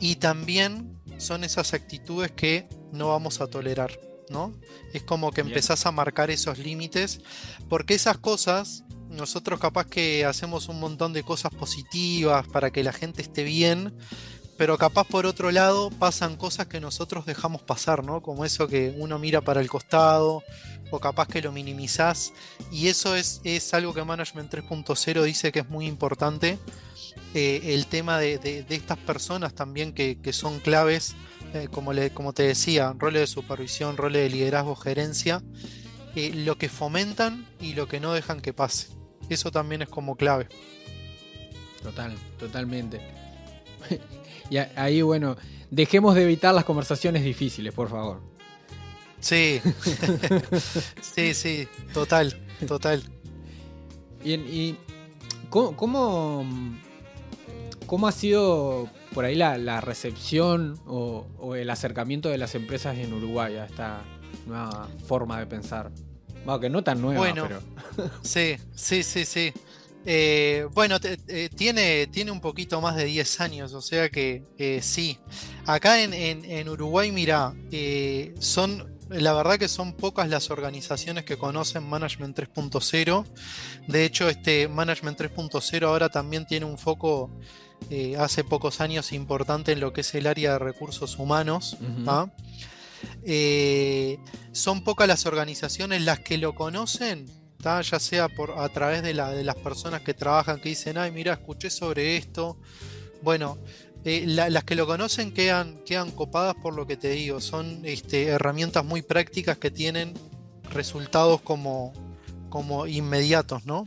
y 0.00 0.16
también 0.16 1.00
son 1.18 1.44
esas 1.44 1.74
actitudes 1.74 2.30
que 2.30 2.68
no 2.92 3.08
vamos 3.08 3.40
a 3.40 3.46
tolerar. 3.46 3.98
¿no? 4.28 4.52
Es 4.92 5.02
como 5.02 5.30
que 5.30 5.42
empezás 5.42 5.86
a 5.86 5.92
marcar 5.92 6.30
esos 6.30 6.58
límites, 6.58 7.20
porque 7.68 7.94
esas 7.94 8.18
cosas, 8.18 8.84
nosotros 9.10 9.60
capaz 9.60 9.86
que 9.86 10.24
hacemos 10.24 10.68
un 10.68 10.80
montón 10.80 11.12
de 11.12 11.22
cosas 11.22 11.52
positivas 11.52 12.46
para 12.48 12.70
que 12.70 12.82
la 12.82 12.92
gente 12.92 13.22
esté 13.22 13.44
bien, 13.44 13.94
pero 14.62 14.78
capaz 14.78 15.08
por 15.08 15.26
otro 15.26 15.50
lado 15.50 15.90
pasan 15.90 16.36
cosas 16.36 16.68
que 16.68 16.78
nosotros 16.78 17.26
dejamos 17.26 17.62
pasar, 17.62 18.04
¿no? 18.04 18.22
Como 18.22 18.44
eso 18.44 18.68
que 18.68 18.94
uno 18.96 19.18
mira 19.18 19.40
para 19.40 19.60
el 19.60 19.68
costado, 19.68 20.44
o 20.92 21.00
capaz 21.00 21.26
que 21.26 21.42
lo 21.42 21.50
minimizás, 21.50 22.32
y 22.70 22.86
eso 22.86 23.16
es, 23.16 23.40
es 23.42 23.74
algo 23.74 23.92
que 23.92 24.04
Management 24.04 24.54
3.0 24.54 25.24
dice 25.24 25.50
que 25.50 25.58
es 25.58 25.68
muy 25.68 25.88
importante. 25.88 26.60
Eh, 27.34 27.74
el 27.74 27.88
tema 27.88 28.20
de, 28.20 28.64
estas 28.68 28.98
personas 28.98 29.52
también 29.52 29.92
que, 29.92 30.20
que 30.20 30.32
son 30.32 30.60
claves 30.60 31.16
eh, 31.54 31.66
como, 31.68 31.92
le, 31.92 32.10
como 32.10 32.32
te 32.32 32.44
decía, 32.44 32.94
roles 32.96 33.22
de 33.22 33.26
supervisión, 33.26 33.96
roles 33.96 34.22
de 34.22 34.30
liderazgo, 34.30 34.76
gerencia, 34.76 35.42
eh, 36.14 36.30
lo 36.36 36.56
que 36.56 36.68
fomentan 36.68 37.48
y 37.60 37.74
lo 37.74 37.88
que 37.88 37.98
no 37.98 38.12
dejan 38.12 38.40
que 38.40 38.52
pase. 38.52 38.90
Eso 39.28 39.50
también 39.50 39.82
es 39.82 39.88
como 39.88 40.14
clave. 40.14 40.46
Total, 41.82 42.14
totalmente. 42.38 43.00
Y 44.50 44.58
ahí, 44.58 45.02
bueno, 45.02 45.36
dejemos 45.70 46.14
de 46.14 46.22
evitar 46.24 46.54
las 46.54 46.64
conversaciones 46.64 47.24
difíciles, 47.24 47.72
por 47.72 47.88
favor. 47.88 48.20
Sí, 49.20 49.60
sí, 51.00 51.34
sí, 51.34 51.68
total, 51.94 52.36
total. 52.66 53.02
Bien, 54.24 54.44
¿y 54.48 54.76
cómo, 55.48 56.44
cómo 57.86 58.08
ha 58.08 58.12
sido 58.12 58.88
por 59.12 59.24
ahí 59.24 59.34
la, 59.34 59.80
recepción 59.80 60.80
o, 60.86 61.54
el 61.54 61.70
acercamiento 61.70 62.28
de 62.28 62.38
las 62.38 62.54
empresas 62.54 62.96
en 62.98 63.12
Uruguay 63.12 63.56
a 63.56 63.66
esta 63.66 64.02
nueva 64.46 64.88
forma 65.06 65.38
de 65.38 65.46
pensar. 65.46 65.90
Bueno, 66.44 66.60
que 66.60 66.70
no 66.70 66.82
tan 66.82 67.00
nueva, 67.00 67.20
bueno, 67.20 67.46
pero. 67.46 67.60
sí, 68.22 68.56
sí, 68.74 69.02
sí, 69.02 69.24
sí. 69.24 69.52
Eh, 70.04 70.66
bueno, 70.72 70.96
eh, 71.02 71.48
tiene, 71.54 72.08
tiene 72.08 72.30
un 72.30 72.40
poquito 72.40 72.80
más 72.80 72.96
de 72.96 73.04
10 73.04 73.40
años, 73.40 73.72
o 73.72 73.80
sea 73.80 74.08
que 74.10 74.44
eh, 74.58 74.80
sí. 74.82 75.18
Acá 75.66 76.02
en, 76.02 76.68
Uruguay, 76.68 77.12
mira, 77.12 77.54
son, 78.38 78.98
la 79.08 79.32
verdad 79.32 79.58
que 79.58 79.68
son 79.68 79.92
pocas 79.92 80.28
las 80.28 80.50
organizaciones 80.50 81.24
que 81.24 81.36
conocen 81.36 81.88
Management 81.88 82.36
3.0. 82.36 83.24
De 83.86 84.04
hecho, 84.04 84.28
este 84.28 84.68
Management 84.68 85.20
3.0 85.20 85.86
ahora 85.86 86.08
también 86.08 86.46
tiene 86.46 86.66
un 86.66 86.78
foco 86.78 87.30
eh, 87.90 88.16
hace 88.16 88.44
pocos 88.44 88.80
años 88.80 89.12
importante 89.12 89.72
en 89.72 89.80
lo 89.80 89.92
que 89.92 90.02
es 90.02 90.14
el 90.14 90.26
área 90.26 90.52
de 90.52 90.58
recursos 90.58 91.18
humanos. 91.18 91.76
¿ah? 92.06 92.30
Eh, 93.24 94.18
son 94.52 94.84
pocas 94.84 95.08
las 95.08 95.26
organizaciones 95.26 96.02
las 96.02 96.20
que 96.20 96.38
lo 96.38 96.54
conocen, 96.54 97.26
ya 97.62 97.98
sea 97.98 98.28
por, 98.28 98.58
a 98.58 98.68
través 98.68 99.02
de, 99.02 99.14
las 99.14 99.56
personas 99.56 100.02
que 100.02 100.14
trabajan, 100.14 100.60
que 100.60 100.70
dicen, 100.70 100.98
ay, 100.98 101.10
mira, 101.10 101.34
escuché 101.34 101.70
sobre 101.70 102.16
esto. 102.16 102.58
Bueno, 103.22 103.58
eh, 104.04 104.24
las 104.26 104.64
que 104.64 104.74
lo 104.74 104.86
conocen 104.86 105.32
quedan, 105.32 105.78
quedan 105.84 106.10
copadas 106.10 106.54
por 106.56 106.74
lo 106.74 106.86
que 106.86 106.96
te 106.96 107.10
digo. 107.10 107.40
Son 107.40 107.82
este, 107.84 108.24
herramientas 108.26 108.84
muy 108.84 109.02
prácticas 109.02 109.58
que 109.58 109.70
tienen 109.70 110.14
resultados 110.70 111.40
como, 111.40 111.92
como 112.48 112.86
inmediatos, 112.86 113.64
¿no? 113.64 113.84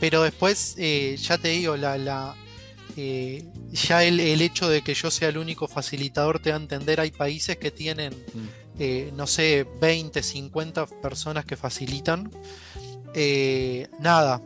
pero 0.00 0.24
después, 0.24 0.74
ya 0.76 1.38
te 1.38 1.48
digo, 1.50 1.76
la, 1.76 2.34
eh, 2.96 3.44
ya 3.72 4.04
el, 4.04 4.20
hecho 4.20 4.68
de 4.68 4.82
que 4.82 4.94
yo 4.94 5.10
sea 5.10 5.28
el 5.28 5.38
único 5.38 5.68
facilitador 5.68 6.40
te 6.40 6.50
da 6.50 6.56
a 6.56 6.58
entender, 6.58 7.00
hay 7.00 7.10
países 7.10 7.56
que 7.56 7.70
tienen, 7.70 8.12
mm. 8.12 8.59
Eh, 8.80 9.12
no 9.14 9.28
sé, 9.28 9.66
20, 9.80 10.22
50 10.22 10.86
personas 10.86 11.44
que 11.44 11.56
facilitan. 11.56 12.30
Eh, 13.14 13.86
nada, 14.00 14.42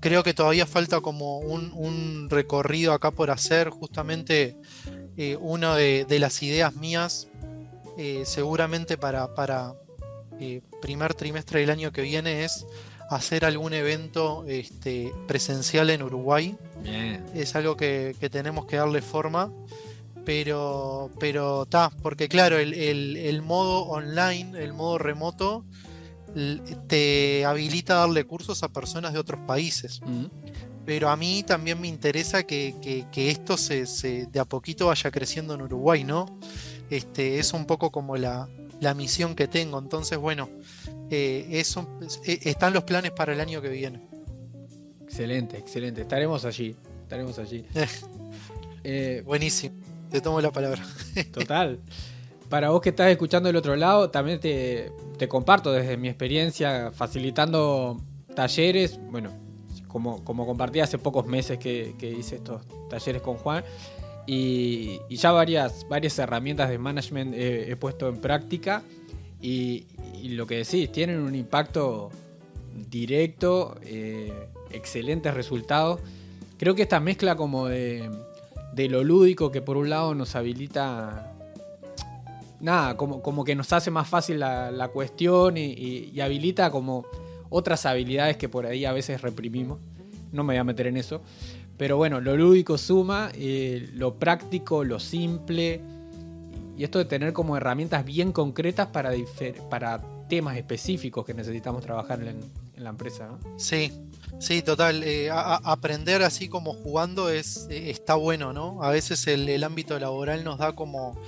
creo 0.00 0.22
que 0.22 0.32
todavía 0.32 0.66
falta 0.66 1.00
como 1.00 1.38
un, 1.40 2.28
recorrido 2.30 2.92
acá 2.94 3.10
por 3.10 3.30
hacer. 3.30 3.68
Justamente 3.68 4.56
una 5.40 5.74
de, 5.74 6.06
las 6.18 6.42
ideas 6.42 6.74
mías, 6.76 7.28
seguramente 8.24 8.96
para, 8.96 9.34
para 9.34 9.74
primer 10.80 11.14
trimestre 11.14 11.60
del 11.60 11.70
año 11.70 11.92
que 11.92 12.02
viene, 12.02 12.44
es 12.44 12.64
hacer 13.08 13.44
algún 13.44 13.72
evento 13.72 14.44
este, 14.46 15.12
presencial 15.26 15.90
en 15.90 16.02
Uruguay. 16.02 16.56
Es 17.34 17.56
algo 17.56 17.76
que, 17.76 18.14
tenemos 18.30 18.66
que 18.66 18.76
darle 18.76 19.02
forma. 19.02 19.50
Pero, 20.28 21.10
pero 21.18 21.62
está, 21.62 21.88
porque 22.02 22.28
claro, 22.28 22.58
el, 22.58 23.40
modo 23.40 23.84
online, 23.84 24.62
el 24.62 24.74
modo 24.74 24.98
remoto, 24.98 25.64
te 26.86 27.46
habilita 27.46 27.94
a 27.94 28.00
darle 28.00 28.24
cursos 28.24 28.62
a 28.62 28.68
personas 28.68 29.14
de 29.14 29.20
otros 29.20 29.40
países. 29.46 30.02
Mm. 30.04 30.26
Pero 30.84 31.08
a 31.08 31.16
mí 31.16 31.42
también 31.44 31.80
me 31.80 31.88
interesa 31.88 32.42
que, 32.42 33.06
esto 33.16 33.56
se, 33.56 34.26
de 34.26 34.38
a 34.38 34.44
poquito 34.44 34.88
vaya 34.88 35.10
creciendo 35.10 35.54
en 35.54 35.62
Uruguay, 35.62 36.04
¿no? 36.04 36.38
Este, 36.90 37.38
es 37.38 37.54
un 37.54 37.64
poco 37.64 37.90
como 37.90 38.18
la, 38.18 38.50
la 38.82 38.92
misión 38.92 39.34
que 39.34 39.48
tengo. 39.48 39.78
Entonces, 39.78 40.18
bueno, 40.18 40.50
eh, 41.10 41.48
eh, 41.50 42.40
están 42.44 42.74
los 42.74 42.84
planes 42.84 43.12
para 43.12 43.32
el 43.32 43.40
año 43.40 43.62
que 43.62 43.70
viene. 43.70 44.02
Excelente, 45.04 45.56
excelente. 45.56 46.02
Estaremos 46.02 46.44
allí. 46.44 46.76
Estaremos 47.04 47.38
allí. 47.38 47.64
Eh, 48.84 49.22
Buenísimo. 49.26 49.87
Te 50.10 50.20
tomo 50.20 50.40
la 50.40 50.50
palabra. 50.50 50.82
Total. 51.32 51.80
Para 52.48 52.70
vos 52.70 52.80
que 52.80 52.90
estás 52.90 53.10
escuchando 53.10 53.48
del 53.48 53.56
otro 53.56 53.76
lado, 53.76 54.10
también 54.10 54.40
te, 54.40 54.90
comparto 55.28 55.70
desde 55.70 55.96
mi 55.96 56.08
experiencia 56.08 56.90
facilitando 56.92 58.00
talleres. 58.34 58.98
Bueno, 59.10 59.30
como, 59.86 60.24
compartí 60.24 60.80
hace 60.80 60.98
pocos 60.98 61.26
meses 61.26 61.58
que, 61.58 61.94
hice 62.18 62.36
estos 62.36 62.62
talleres 62.88 63.20
con 63.20 63.36
Juan. 63.36 63.64
Y, 64.26 65.00
ya 65.10 65.32
varias, 65.32 65.86
varias 65.88 66.18
herramientas 66.18 66.70
de 66.70 66.78
management 66.78 67.34
he 67.36 67.76
puesto 67.76 68.08
en 68.08 68.18
práctica. 68.18 68.82
Y, 69.40 69.86
lo 70.22 70.46
que 70.46 70.56
decís, 70.58 70.90
tienen 70.90 71.20
un 71.20 71.34
impacto 71.34 72.10
directo, 72.90 73.76
eh, 73.82 74.32
excelentes 74.70 75.34
resultados. 75.34 76.00
Creo 76.56 76.74
que 76.74 76.82
esta 76.82 76.98
mezcla 76.98 77.36
como 77.36 77.66
de, 77.66 78.10
lo 78.76 79.02
lúdico 79.04 79.50
que 79.50 79.62
por 79.62 79.76
un 79.76 79.90
lado 79.90 80.14
nos 80.14 80.36
habilita, 80.36 81.34
nada, 82.60 82.96
como, 82.96 83.22
como 83.22 83.44
que 83.44 83.54
nos 83.54 83.72
hace 83.72 83.90
más 83.90 84.08
fácil 84.08 84.38
la, 84.40 84.90
cuestión 84.92 85.56
y, 85.56 86.20
habilita 86.20 86.70
como 86.70 87.06
otras 87.50 87.86
habilidades 87.86 88.36
que 88.36 88.48
por 88.48 88.66
ahí 88.66 88.84
a 88.84 88.92
veces 88.92 89.22
reprimimos. 89.22 89.78
No 90.32 90.44
me 90.44 90.54
voy 90.54 90.60
a 90.60 90.64
meter 90.64 90.86
en 90.86 90.96
eso. 90.96 91.22
Pero 91.76 91.96
bueno, 91.96 92.20
lo 92.20 92.36
lúdico 92.36 92.76
suma, 92.76 93.30
eh, 93.34 93.88
lo 93.94 94.14
práctico, 94.14 94.84
lo 94.84 94.98
simple 95.00 95.80
y 96.78 96.84
esto 96.84 97.00
de 97.00 97.06
tener 97.06 97.32
como 97.32 97.56
herramientas 97.56 98.04
bien 98.04 98.30
concretas 98.30 98.86
para, 98.86 99.10
para 99.68 100.00
temas 100.28 100.56
específicos 100.56 101.26
que 101.26 101.34
necesitamos 101.34 101.82
trabajar 101.82 102.22
en, 102.22 102.38
la 102.76 102.90
empresa. 102.90 103.26
¿no? 103.26 103.58
Sí, 103.58 103.90
sí, 104.38 104.62
total. 104.62 105.02
Eh, 105.04 105.30
aprender 105.32 106.22
así 106.22 106.48
como 106.48 106.72
jugando 106.74 107.28
es, 107.30 107.66
eh, 107.70 107.90
está 107.90 108.14
bueno, 108.14 108.52
¿no? 108.52 108.82
A 108.82 108.90
veces 108.90 109.26
el, 109.26 109.62
ámbito 109.64 109.98
laboral 109.98 110.44
nos 110.44 110.58
da 110.58 110.72
como 110.74 111.18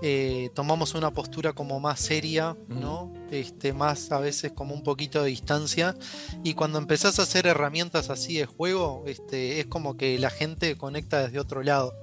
eh, 0.00 0.50
tomamos 0.54 0.94
una 0.94 1.10
postura 1.10 1.52
como 1.54 1.80
más 1.80 1.98
seria, 1.98 2.56
¿no? 2.68 3.12
Este, 3.32 3.72
más 3.72 4.12
a 4.12 4.20
veces 4.20 4.52
como 4.52 4.74
un 4.74 4.82
poquito 4.84 5.22
de 5.22 5.30
distancia. 5.30 5.96
Y 6.44 6.54
cuando 6.54 6.78
empezás 6.78 7.18
a 7.18 7.22
hacer 7.22 7.46
herramientas 7.46 8.08
así 8.10 8.36
de 8.36 8.46
juego, 8.46 9.02
este, 9.06 9.58
es 9.60 9.66
como 9.66 9.96
que 9.96 10.18
la 10.18 10.30
gente 10.30 10.76
conecta 10.76 11.24
desde 11.24 11.40
otro 11.40 11.62
lado. 11.62 11.94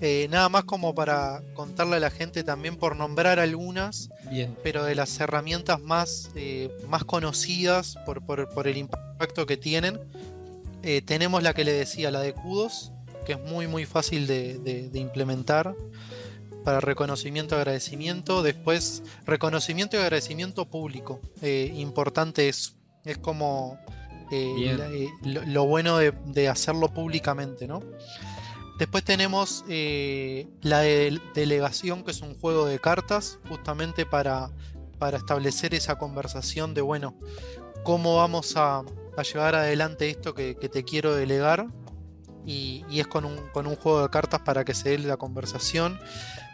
Eh, 0.00 0.28
nada 0.30 0.48
más 0.48 0.64
como 0.64 0.94
para 0.94 1.42
contarle 1.52 1.96
a 1.96 2.00
la 2.00 2.10
gente 2.10 2.42
también 2.42 2.76
por 2.76 2.96
nombrar 2.96 3.38
algunas, 3.38 4.08
Bien. 4.30 4.56
pero 4.62 4.84
de 4.84 4.94
las 4.94 5.20
herramientas 5.20 5.78
más, 5.78 6.30
eh, 6.36 6.70
más 6.88 7.04
conocidas 7.04 7.96
por, 8.06 8.24
por- 8.24 8.48
por 8.48 8.66
el 8.66 8.78
impacto 8.78 9.09
que 9.28 9.56
tienen. 9.56 9.98
eh, 10.82 11.02
tenemos 11.02 11.42
la 11.42 11.52
que 11.52 11.62
le 11.64 11.72
decía, 11.72 12.10
la 12.10 12.20
de 12.20 12.32
Kudos, 12.32 12.90
que 13.26 13.32
es 13.34 13.40
muy 13.40 13.66
muy 13.66 13.84
fácil 13.84 14.26
de, 14.26 14.58
de- 14.58 14.88
de 14.88 14.98
implementar 14.98 15.74
para 16.64 16.80
reconocimiento 16.80 17.54
y 17.54 17.58
agradecimiento. 17.58 18.42
Después, 18.42 19.02
reconocimiento 19.26 19.96
y 19.96 20.00
agradecimiento 20.00 20.64
público. 20.70 21.20
eh, 21.42 21.70
importante 21.76 22.48
es, 22.48 22.76
es 23.04 23.18
como 23.18 23.78
eh, 24.32 24.74
la- 24.78 24.88
eh, 24.88 25.08
lo, 25.22 25.42
lo 25.44 25.66
bueno 25.66 25.98
de, 25.98 26.12
de 26.26 26.48
hacerlo 26.48 26.88
públicamente, 26.94 27.66
¿no? 27.68 27.82
Después 28.78 29.04
tenemos 29.04 29.62
la 30.62 30.80
de 30.80 31.20
delegación, 31.34 32.02
que 32.04 32.12
es 32.12 32.22
un 32.22 32.34
juego 32.40 32.64
de 32.64 32.78
cartas, 32.78 33.38
justamente 33.50 34.06
para, 34.06 34.50
para 34.98 35.18
establecer 35.18 35.74
esa 35.74 35.98
conversación 35.98 36.72
de, 36.72 36.80
bueno, 36.80 37.14
cómo 37.82 38.16
vamos 38.16 38.54
a, 38.56 38.82
a 39.16 39.22
llevar 39.22 39.54
adelante 39.54 40.08
esto 40.10 40.34
que, 40.34 40.56
que 40.56 40.68
te 40.68 40.84
quiero 40.84 41.14
delegar. 41.14 41.66
Y, 42.46 42.84
y 42.88 43.00
es 43.00 43.06
con 43.06 43.24
un, 43.26 43.36
con 43.52 43.66
un 43.66 43.76
juego 43.76 44.02
de 44.02 44.08
cartas 44.08 44.40
para 44.40 44.64
que 44.64 44.72
se 44.74 44.90
dé 44.90 44.98
la 44.98 45.16
conversación. 45.18 45.98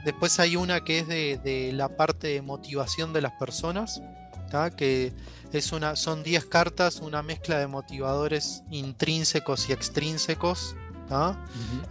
Después 0.05 0.38
hay 0.40 0.57
una 0.57 0.83
que 0.83 0.99
es 1.01 1.09
de, 1.09 1.38
de 1.42 1.73
la 1.73 1.97
parte 1.97 2.27
de 2.29 2.42
motivación 2.42 3.12
de 3.12 3.21
las 3.23 3.33
personas, 3.33 4.03
¿tá? 4.51 4.71
que 4.71 5.12
es 5.53 5.73
una, 5.73 5.95
son 5.97 6.23
10 6.25 6.45
cartas, 6.47 7.01
una 7.01 7.23
mezcla 7.23 7.59
de 7.59 7.69
motivadores 7.69 8.62
intrínsecos 8.71 9.69
y 9.69 9.73
extrínsecos. 9.73 10.75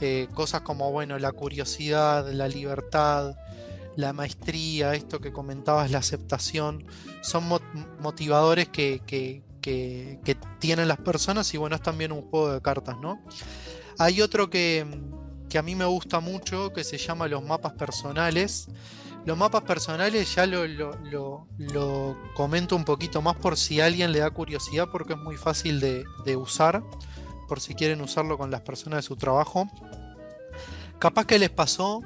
Eh, 0.01 0.27
cosas 0.33 0.61
como 0.61 0.91
bueno, 0.91 1.17
la 1.17 1.31
curiosidad, 1.31 2.29
la 2.33 2.49
libertad, 2.49 3.37
la 3.95 4.11
maestría, 4.11 4.93
esto 4.93 5.19
que 5.21 5.31
comentabas, 5.31 5.89
la 5.89 5.99
aceptación, 5.99 6.85
son 7.21 7.47
mo- 7.47 7.61
motivadores 8.01 8.67
que, 8.67 9.01
que- 9.07 9.41
que- 9.71 10.37
tienen 10.59 10.87
las 10.87 10.97
personas 10.99 11.53
y 11.53 11.57
bueno, 11.57 11.75
es 11.75 11.81
también 11.81 12.11
un 12.11 12.21
juego 12.29 12.51
de 12.53 12.61
cartas, 12.61 12.95
¿no? 13.01 13.19
Hay 13.97 14.21
otro 14.21 14.49
que, 14.49 14.85
que 15.49 15.57
a 15.57 15.61
mí 15.61 15.75
me 15.75 15.85
gusta 15.85 16.19
mucho 16.19 16.71
que 16.73 16.83
se 16.83 16.97
llama 16.97 17.27
los 17.27 17.43
mapas 17.43 17.73
personales. 17.73 18.67
Los 19.25 19.37
mapas 19.37 19.63
personales 19.63 20.35
ya 20.35 20.45
lo, 20.45 20.67
lo- 20.67 20.95
lo- 21.03 21.47
lo 21.57 22.17
comento 22.35 22.75
un 22.75 22.85
poquito 22.85 23.21
más 23.21 23.35
por 23.37 23.57
si 23.57 23.81
a 23.81 23.85
alguien 23.85 24.11
le 24.11 24.19
da 24.19 24.29
curiosidad 24.29 24.87
porque 24.91 25.13
es 25.13 25.19
muy 25.19 25.35
fácil 25.37 25.79
de, 25.79 26.03
de 26.25 26.35
usar, 26.35 26.83
por 27.47 27.59
si 27.59 27.73
quieren 27.73 28.01
usarlo 28.01 28.37
con 28.37 28.51
las 28.51 28.61
personas 28.61 28.97
de 28.99 29.03
su 29.03 29.15
trabajo. 29.15 29.67
Capaz 30.99 31.25
que 31.25 31.39
les 31.39 31.49
pasó 31.49 32.01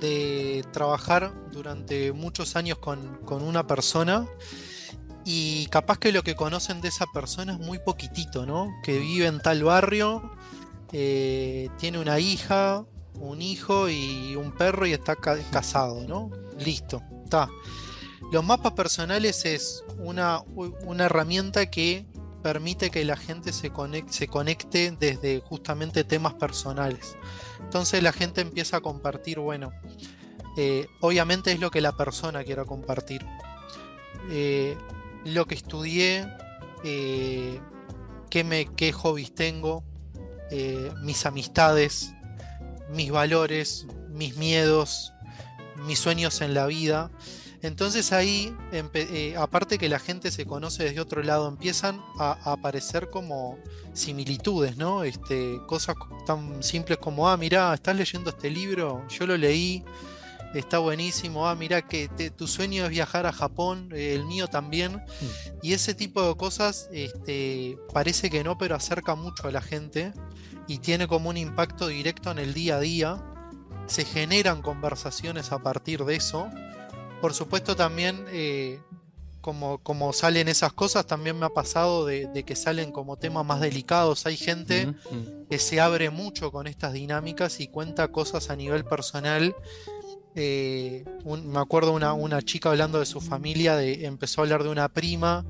de 0.00 0.64
trabajar 0.72 1.32
durante 1.52 2.12
muchos 2.12 2.56
años 2.56 2.78
con, 2.78 3.18
con 3.24 3.42
una 3.42 3.66
persona 3.66 4.26
y 5.24 5.66
capaz 5.66 5.98
que 5.98 6.12
lo 6.12 6.22
que 6.22 6.34
conocen 6.34 6.80
de 6.80 6.88
esa 6.88 7.06
persona 7.12 7.52
es 7.52 7.58
muy 7.58 7.78
poquitito, 7.78 8.44
¿no? 8.46 8.70
Que 8.82 8.98
vive 8.98 9.26
en 9.26 9.40
tal 9.40 9.62
barrio, 9.62 10.32
eh, 10.92 11.68
tiene 11.78 11.98
una 11.98 12.18
hija, 12.18 12.84
un 13.14 13.40
hijo 13.40 13.88
y 13.88 14.34
un 14.36 14.52
perro 14.52 14.86
y 14.86 14.92
está 14.92 15.14
ca- 15.16 15.38
casado, 15.50 16.04
¿no? 16.08 16.30
Listo, 16.58 17.02
está. 17.24 17.48
Los 18.32 18.44
mapas 18.44 18.72
personales 18.72 19.44
es 19.44 19.84
una, 19.98 20.40
una 20.84 21.04
herramienta 21.04 21.66
que 21.70 22.06
permite 22.42 22.90
que 22.90 23.04
la 23.04 23.16
gente 23.16 23.52
se 23.52 23.70
conecte, 23.70 24.12
se 24.12 24.26
conecte 24.26 24.90
desde 24.98 25.40
justamente 25.40 26.02
temas 26.02 26.34
personales. 26.34 27.16
Entonces 27.60 28.02
la 28.02 28.12
gente 28.12 28.40
empieza 28.40 28.78
a 28.78 28.80
compartir, 28.80 29.38
bueno, 29.38 29.70
eh, 30.56 30.86
obviamente 31.00 31.52
es 31.52 31.60
lo 31.60 31.70
que 31.70 31.80
la 31.80 31.92
persona 31.96 32.42
quiera 32.42 32.64
compartir. 32.64 33.24
Eh, 34.30 34.76
lo 35.24 35.46
que 35.46 35.54
estudié, 35.54 36.28
eh, 36.84 37.60
qué, 38.30 38.44
me, 38.44 38.66
qué 38.74 38.92
hobbies 38.92 39.34
tengo, 39.34 39.84
eh, 40.50 40.90
mis 41.02 41.26
amistades, 41.26 42.12
mis 42.90 43.10
valores, 43.10 43.86
mis 44.10 44.36
miedos, 44.36 45.12
mis 45.86 45.98
sueños 45.98 46.40
en 46.40 46.54
la 46.54 46.66
vida. 46.66 47.10
Entonces 47.62 48.12
ahí, 48.12 48.52
eh, 48.72 49.34
aparte 49.38 49.78
que 49.78 49.88
la 49.88 50.00
gente 50.00 50.32
se 50.32 50.44
conoce 50.46 50.82
desde 50.82 51.00
otro 51.00 51.22
lado, 51.22 51.46
empiezan 51.48 52.02
a, 52.18 52.36
a 52.42 52.52
aparecer 52.54 53.08
como 53.08 53.56
similitudes, 53.92 54.76
¿no? 54.76 55.04
Este, 55.04 55.58
cosas 55.68 55.94
tan 56.26 56.60
simples 56.62 56.98
como, 56.98 57.28
ah, 57.28 57.36
mirá, 57.36 57.72
estás 57.72 57.94
leyendo 57.94 58.30
este 58.30 58.50
libro, 58.50 59.06
yo 59.08 59.26
lo 59.26 59.36
leí, 59.36 59.84
está 60.58 60.78
buenísimo, 60.78 61.46
ah, 61.48 61.54
mirá 61.54 61.82
que 61.82 62.08
te- 62.08 62.30
tu 62.30 62.46
sueño 62.46 62.84
es 62.84 62.90
viajar 62.90 63.26
a 63.26 63.32
Japón, 63.32 63.90
eh, 63.94 64.14
el 64.14 64.24
mío 64.26 64.48
también, 64.48 65.02
y 65.62 65.72
ese 65.72 65.94
tipo 65.94 66.22
de 66.22 66.34
cosas 66.36 66.88
este, 66.92 67.76
parece 67.92 68.28
que 68.30 68.44
no, 68.44 68.58
pero 68.58 68.74
acerca 68.74 69.14
mucho 69.14 69.48
a 69.48 69.52
la 69.52 69.60
gente 69.62 70.12
y 70.68 70.78
tiene 70.78 71.06
como 71.08 71.30
un 71.30 71.36
impacto 71.36 71.88
directo 71.88 72.30
en 72.30 72.38
el 72.38 72.54
día 72.54 72.76
a 72.76 72.80
día, 72.80 73.24
se 73.86 74.04
generan 74.04 74.62
conversaciones 74.62 75.52
a 75.52 75.58
partir 75.58 76.04
de 76.04 76.16
eso, 76.16 76.48
por 77.20 77.34
supuesto 77.34 77.74
también... 77.76 78.24
eh, 78.30 78.80
como, 79.40 79.78
como 79.78 80.12
salen 80.12 80.46
esas 80.46 80.72
cosas, 80.72 81.04
también 81.04 81.36
me 81.36 81.46
ha 81.46 81.48
pasado 81.48 82.06
de, 82.06 82.28
de 82.28 82.44
que 82.44 82.54
salen 82.54 82.92
como 82.92 83.16
temas 83.16 83.44
más 83.44 83.60
delicados. 83.60 84.24
Hay 84.24 84.36
gente 84.36 84.86
Ujú, 84.86 85.18
ujú. 85.18 85.46
que 85.50 85.58
se 85.58 85.80
abre 85.80 86.10
mucho 86.10 86.52
con 86.52 86.68
estas 86.68 86.92
dinámicas 86.92 87.58
y 87.58 87.66
cuenta 87.66 88.06
cosas 88.06 88.50
a 88.50 88.54
nivel 88.54 88.84
personal. 88.84 89.52
Eh, 90.34 91.04
un- 91.24 91.48
me 91.48 91.58
acuerdo 91.58 91.92
una, 91.92 92.12
una 92.14 92.40
chica 92.42 92.70
hablando 92.70 92.98
de 92.98 93.06
su 93.06 93.20
familia, 93.20 93.76
de, 93.76 94.06
empezó 94.06 94.40
a 94.40 94.44
hablar 94.44 94.62
de 94.62 94.70
una 94.70 94.88
prima 94.88 95.44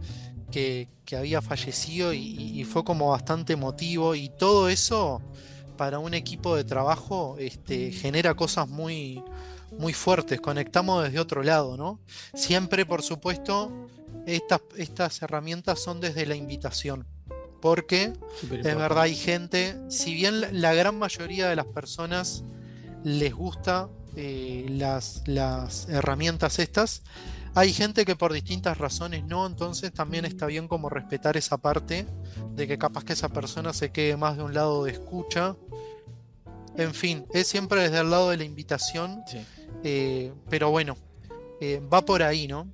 que, 0.50 0.88
que 1.04 1.16
había 1.16 1.40
fallecido 1.40 2.12
y, 2.12 2.18
y 2.60 2.64
fue 2.64 2.84
como 2.84 3.10
bastante 3.10 3.52
emotivo. 3.54 4.14
Y 4.14 4.28
todo 4.30 4.68
eso 4.68 5.22
para 5.76 5.98
un 5.98 6.14
equipo 6.14 6.54
de 6.56 6.64
trabajo 6.64 7.36
este, 7.38 7.92
genera 7.92 8.34
cosas 8.34 8.68
muy, 8.68 9.22
muy 9.78 9.92
fuertes, 9.92 10.40
conectamos 10.40 11.02
desde 11.04 11.18
otro 11.18 11.42
lado, 11.42 11.76
¿no? 11.76 11.98
Siempre, 12.34 12.84
por 12.84 13.02
supuesto, 13.02 13.72
estas, 14.26 14.60
estas 14.76 15.22
herramientas 15.22 15.80
son 15.80 16.00
desde 16.00 16.26
la 16.26 16.36
invitación, 16.36 17.06
porque 17.60 18.12
es 18.70 18.76
verdad, 18.76 19.04
hay 19.04 19.14
gente, 19.16 19.76
si 19.88 20.14
bien 20.14 20.60
la 20.60 20.74
gran 20.74 20.98
mayoría 20.98 21.48
de 21.48 21.56
las 21.56 21.66
personas 21.66 22.44
les 23.02 23.32
gusta 23.34 23.88
eh, 24.16 24.66
las, 24.68 25.22
las 25.26 25.88
herramientas 25.88 26.58
estas, 26.58 27.02
hay 27.54 27.72
gente 27.72 28.04
que 28.04 28.16
por 28.16 28.32
distintas 28.32 28.78
razones 28.78 29.24
no, 29.24 29.46
entonces 29.46 29.92
también 29.92 30.24
está 30.24 30.46
bien 30.46 30.68
como 30.68 30.88
respetar 30.88 31.36
esa 31.36 31.58
parte 31.58 32.06
de 32.54 32.66
que 32.66 32.78
capaz 32.78 33.04
que 33.04 33.12
esa 33.12 33.28
persona 33.28 33.72
se 33.72 33.90
quede 33.90 34.16
más 34.16 34.38
de 34.38 34.42
un 34.42 34.54
lado 34.54 34.84
de 34.84 34.92
escucha. 34.92 35.56
En 36.76 36.94
fin, 36.94 37.26
es 37.34 37.46
siempre 37.46 37.82
desde 37.82 38.00
el 38.00 38.10
lado 38.10 38.30
de 38.30 38.38
la 38.38 38.44
invitación, 38.44 39.22
Sí, 39.26 39.38
eh, 39.84 40.32
pero 40.48 40.70
bueno, 40.70 40.96
eh, 41.60 41.82
va 41.92 42.02
por 42.02 42.22
ahí, 42.22 42.48
¿no? 42.48 42.68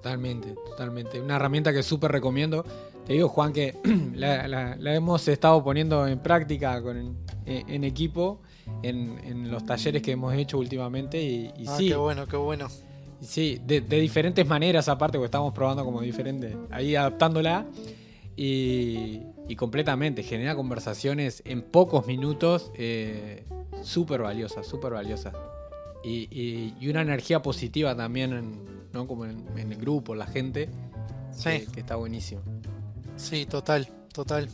Totalmente, 0.00 0.54
totalmente. 0.66 1.20
Una 1.20 1.36
herramienta 1.36 1.72
que 1.72 1.82
súper 1.82 2.10
recomiendo. 2.12 2.64
Te 3.06 3.12
digo, 3.14 3.28
Juan, 3.28 3.52
que 3.52 3.76
la, 4.14 4.48
la- 4.48 4.76
la 4.76 4.94
hemos 4.94 5.26
estado 5.28 5.62
poniendo 5.62 6.06
en 6.06 6.18
práctica 6.20 6.80
con, 6.82 6.96
en, 6.96 7.68
en 7.70 7.84
equipo 7.84 8.40
en, 8.82 9.18
en 9.24 9.50
los 9.50 9.64
talleres 9.66 10.00
que 10.02 10.12
hemos 10.12 10.32
hecho 10.34 10.58
últimamente 10.58 11.20
y, 11.22 11.50
y 11.58 11.64
Ah, 11.66 11.76
sí, 11.76 11.88
qué 11.88 11.96
bueno, 11.96 12.26
qué 12.26 12.36
bueno. 12.36 12.68
sí, 13.20 13.60
de, 13.66 13.80
de 13.82 14.00
diferentes 14.00 14.46
maneras 14.46 14.88
aparte, 14.88 15.18
porque 15.18 15.26
estamos 15.26 15.52
probando 15.52 15.84
como 15.84 16.00
diferente, 16.00 16.56
ahí 16.70 16.94
adaptándola 16.96 17.66
y, 18.36 19.20
y 19.48 19.56
completamente 19.56 20.22
genera 20.22 20.54
conversaciones 20.54 21.42
en 21.44 21.62
pocos 21.62 22.06
minutos 22.06 22.70
eh, 22.74 23.44
súper 23.82 24.22
valiosas, 24.22 24.66
súper 24.66 24.92
valiosas. 24.92 25.34
Y, 26.02 26.28
y- 26.30 26.74
y 26.80 26.88
una 26.88 27.02
energía 27.02 27.42
positiva 27.42 27.94
también, 27.94 28.32
en, 28.32 28.79
¿no? 28.92 29.06
como 29.06 29.24
en, 29.26 29.44
en 29.56 29.72
el 29.72 29.78
grupo, 29.78 30.14
la 30.14 30.26
gente, 30.26 30.68
Sí, 31.32 31.50
que, 31.60 31.66
que 31.66 31.80
está 31.80 31.96
buenísimo. 31.96 32.40
sí, 33.16 33.46
total, 33.46 33.88
total. 34.12 34.48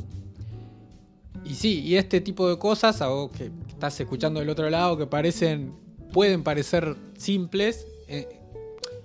Y 1.44 1.54
sí, 1.54 1.80
y 1.80 1.96
este 1.96 2.20
tipo 2.20 2.48
de 2.48 2.58
cosas, 2.58 3.00
a 3.02 3.08
vos 3.08 3.30
que 3.30 3.50
estás 3.68 3.98
escuchando 4.00 4.40
del 4.40 4.48
otro 4.48 4.68
lado, 4.68 4.96
que 4.98 5.06
parecen, 5.06 5.72
pueden 6.12 6.42
parecer 6.42 6.96
simples, 7.16 7.86
eh, 8.08 8.40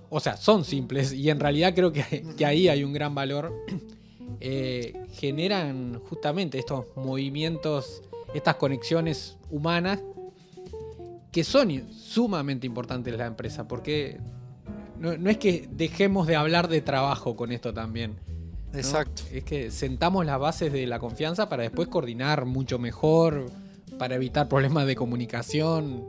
o 0.10 0.20
sea, 0.20 0.38
son 0.38 0.66
simples, 0.66 1.14
y 1.14 1.30
en 1.30 1.40
realidad 1.40 1.74
creo 1.76 1.92
que, 1.94 2.26
que 2.38 2.46
ahí 2.46 2.68
hay 2.68 2.84
un 2.84 2.94
gran 2.94 3.14
valor, 3.16 3.54
eh, 4.40 4.94
generan 5.14 6.02
justamente 6.10 6.58
estos 6.58 6.86
movimientos, 6.96 8.02
estas 8.34 8.56
conexiones 8.56 9.38
humanas 9.50 10.00
que 11.32 11.44
son 11.44 11.90
sumamente 11.92 12.68
importantes 12.68 13.14
en 13.14 13.20
la 13.20 13.28
empresa, 13.28 13.68
porque 13.68 14.20
no, 15.02 15.18
no, 15.18 15.30
es 15.30 15.38
que 15.38 15.68
dejemos 15.72 16.28
de 16.28 16.36
hablar 16.36 16.68
de 16.68 16.82
trabajo 16.82 17.36
con 17.36 17.52
esto 17.52 17.74
también. 17.74 18.16
¿no? 18.72 18.78
Exacto. 18.78 19.24
Es 19.32 19.44
que 19.44 19.72
sentamos 19.72 20.26
las 20.26 20.40
bases 20.40 20.72
de 20.72 20.86
la 20.88 21.00
confianza 21.00 21.50
para 21.50 21.64
después 21.64 21.88
coordinar 21.88 22.46
mucho 22.46 22.80
mejor, 22.80 23.52
para 23.98 24.16
evitar 24.16 24.48
problemas 24.48 24.86
de 24.86 24.96
comunicación. 24.96 26.06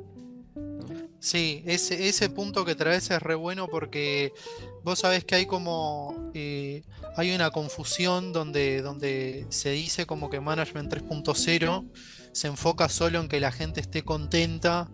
Sí, 1.18 1.62
ese, 1.66 2.08
ese 2.08 2.30
punto 2.30 2.64
que 2.64 2.74
traes 2.74 3.10
es 3.10 3.22
re 3.22 3.36
bueno 3.36 3.68
porque 3.68 4.32
vos 4.82 4.98
sabés 4.98 5.24
que 5.24 5.36
hay 5.36 5.46
como 5.46 6.30
eh, 6.34 6.82
hay 7.16 7.32
una 7.32 7.50
confusión 7.50 8.32
donde, 8.32 8.82
donde 8.82 9.46
se 9.50 9.70
dice 9.70 10.04
como 10.04 10.30
que 10.30 10.40
Management 10.40 10.92
3.0 10.92 11.88
se 12.32 12.48
enfoca 12.48 12.88
solo 12.88 13.20
en 13.20 13.28
que 13.28 13.38
la 13.38 13.52
gente 13.52 13.80
esté 13.80 14.02
contenta 14.02 14.90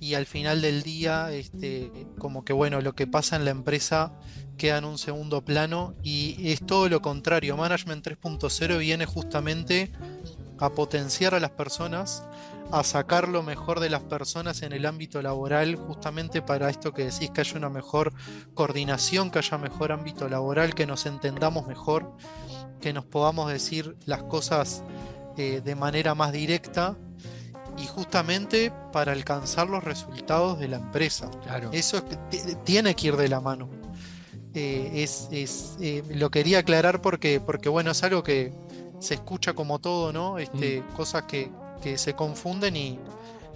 y 0.00 0.14
al 0.14 0.26
final 0.26 0.60
del 0.60 0.82
día 0.82 1.32
este, 1.32 1.90
como 2.18 2.44
que 2.44 2.52
bueno 2.52 2.80
lo 2.80 2.94
que 2.94 3.06
pasa 3.06 3.36
en 3.36 3.44
la 3.44 3.50
empresa 3.50 4.12
queda 4.56 4.78
en 4.78 4.84
un 4.84 4.98
segundo 4.98 5.44
plano 5.44 5.94
y 6.02 6.50
es 6.50 6.64
todo 6.66 6.88
lo 6.88 7.00
contrario. 7.00 7.56
Management 7.56 8.06
3.0 8.06 8.78
viene 8.78 9.06
justamente 9.06 9.92
a 10.58 10.70
potenciar 10.70 11.34
a 11.34 11.40
las 11.40 11.52
personas 11.52 12.24
a 12.70 12.84
sacar 12.84 13.28
lo 13.28 13.42
mejor 13.42 13.80
de 13.80 13.88
las 13.88 14.02
personas 14.02 14.62
en 14.62 14.72
el 14.72 14.84
ámbito 14.84 15.22
laboral, 15.22 15.76
justamente 15.76 16.42
para 16.42 16.68
esto 16.68 16.92
que 16.92 17.04
decís, 17.04 17.30
que 17.30 17.40
haya 17.40 17.56
una 17.56 17.70
mejor 17.70 18.12
coordinación, 18.54 19.30
que 19.30 19.38
haya 19.38 19.56
mejor 19.56 19.90
ámbito 19.90 20.28
laboral, 20.28 20.74
que 20.74 20.86
nos 20.86 21.06
entendamos 21.06 21.66
mejor, 21.66 22.14
que 22.80 22.92
nos 22.92 23.06
podamos 23.06 23.50
decir 23.50 23.96
las 24.04 24.22
cosas 24.24 24.84
eh, 25.38 25.62
de 25.64 25.74
manera 25.76 26.14
más 26.14 26.32
directa 26.32 26.96
y 27.82 27.86
justamente 27.86 28.72
para 28.92 29.12
alcanzar 29.12 29.68
los 29.68 29.84
resultados 29.84 30.58
de 30.58 30.68
la 30.68 30.76
empresa. 30.76 31.30
Claro. 31.42 31.70
Eso 31.72 32.02
tiene 32.64 32.94
que 32.94 33.08
ir 33.08 33.16
de 33.16 33.28
la 33.28 33.40
mano. 33.40 33.68
Eh, 34.54 34.90
es, 34.94 35.28
es 35.30 35.76
eh, 35.80 36.02
lo 36.08 36.30
quería 36.30 36.60
aclarar 36.60 37.00
porque, 37.00 37.40
porque, 37.40 37.68
bueno, 37.68 37.90
es 37.90 38.02
algo 38.02 38.22
que 38.22 38.52
se 38.98 39.14
escucha 39.14 39.52
como 39.52 39.78
todo, 39.78 40.12
¿no? 40.12 40.38
Este, 40.38 40.80
mm. 40.80 40.94
Cosas 40.94 41.24
que, 41.24 41.50
que 41.82 41.98
se 41.98 42.14
confunden 42.14 42.76
y 42.76 42.98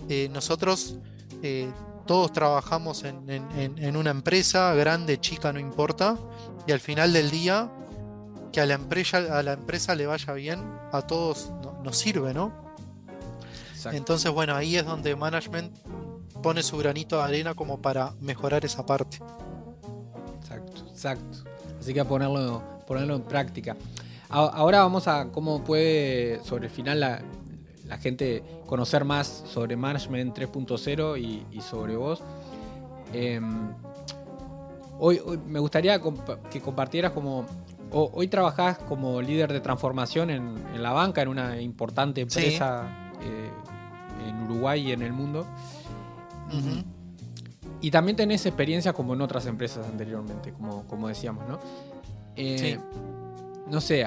eh, 0.08 0.28
nosotros 0.32 0.96
eh, 1.42 1.70
todos 2.06 2.32
trabajamos 2.32 3.04
en, 3.04 3.28
en, 3.30 3.78
en, 3.78 3.96
una 3.96 4.10
empresa, 4.10 4.74
grande, 4.74 5.20
chica, 5.20 5.52
no 5.52 5.60
importa, 5.60 6.16
y 6.66 6.72
al 6.72 6.80
final 6.80 7.12
del 7.12 7.30
día, 7.30 7.70
que 8.52 8.60
a 8.60 8.66
la 8.66 8.74
empresa, 8.74 9.18
a 9.38 9.42
la 9.42 9.52
empresa 9.52 9.94
le 9.94 10.06
vaya 10.06 10.32
bien, 10.32 10.60
a 10.92 11.02
todos 11.06 11.52
no, 11.62 11.80
nos 11.82 11.96
sirve, 11.96 12.34
¿no? 12.34 12.71
Exacto. 13.82 13.98
Entonces, 13.98 14.30
bueno, 14.30 14.54
ahí 14.54 14.76
es 14.76 14.86
donde 14.86 15.16
management 15.16 15.76
pone 16.40 16.62
su 16.62 16.78
granito 16.78 17.16
de 17.16 17.24
arena 17.24 17.54
como 17.54 17.82
para 17.82 18.12
mejorar 18.20 18.64
esa 18.64 18.86
parte. 18.86 19.18
Exacto, 20.40 20.82
exacto. 20.88 21.38
Así 21.80 21.92
que 21.92 21.98
a 21.98 22.04
ponerlo, 22.04 22.62
ponerlo 22.86 23.16
en 23.16 23.22
práctica. 23.22 23.76
Ahora 24.28 24.78
vamos 24.78 25.08
a 25.08 25.32
cómo 25.32 25.64
puede, 25.64 26.40
sobre 26.44 26.66
el 26.66 26.70
final, 26.70 27.00
la, 27.00 27.22
la 27.88 27.98
gente 27.98 28.44
conocer 28.66 29.04
más 29.04 29.26
sobre 29.46 29.76
Management 29.76 30.38
3.0 30.38 31.20
y, 31.20 31.44
y, 31.50 31.60
sobre 31.60 31.96
vos. 31.96 32.22
Eh, 33.12 33.40
hoy, 35.00 35.20
hoy, 35.26 35.40
me 35.44 35.58
gustaría 35.58 36.00
que 36.50 36.60
compartieras 36.60 37.10
como... 37.10 37.46
Hoy 37.90 38.28
trabajás 38.28 38.78
como 38.78 39.20
líder 39.20 39.52
de 39.52 39.60
transformación 39.60 40.30
en, 40.30 40.54
en, 40.72 40.82
la 40.82 40.92
banca, 40.92 41.20
en 41.20 41.28
una 41.28 41.60
importante 41.60 42.22
empresa 42.22 42.88
sí. 43.20 43.28
eh, 43.28 43.50
en 44.28 44.42
Uruguay 44.44 44.88
y 44.88 44.92
en 44.92 45.02
el 45.02 45.12
mundo. 45.12 45.46
Uh 46.50 46.56
-huh. 46.56 46.84
Y 47.80 47.90
también 47.90 48.16
tenés 48.16 48.46
experiencia 48.46 48.92
como 48.92 49.14
en 49.14 49.20
otras 49.20 49.46
empresas 49.46 49.86
anteriormente, 49.86 50.52
como, 50.52 50.86
como 50.86 51.08
decíamos, 51.08 51.48
¿no? 51.48 51.58
Eh, 52.36 52.58
sí. 52.58 52.98
No 53.68 53.80
sé, 53.80 54.04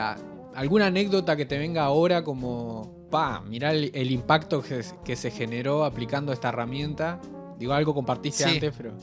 alguna 0.56 0.88
anécdota 0.88 1.36
que 1.36 1.45
te 1.45 1.58
venga 1.58 1.84
ahora 1.84 2.23
como 2.23 3.08
pa, 3.12 3.41
mirá 3.41 3.71
el, 3.71 3.91
el 3.93 4.12
impacto 4.12 4.62
que, 4.62 4.84
que, 5.04 5.15
se 5.15 5.32
generó 5.32 5.84
aplicando 5.84 6.32
esta 6.32 6.49
herramienta. 6.49 7.19
Digo, 7.60 7.73
algo 7.73 7.93
compartiste 7.93 8.43
sí. 8.43 8.49
antes, 8.49 8.73
pero. 8.78 8.93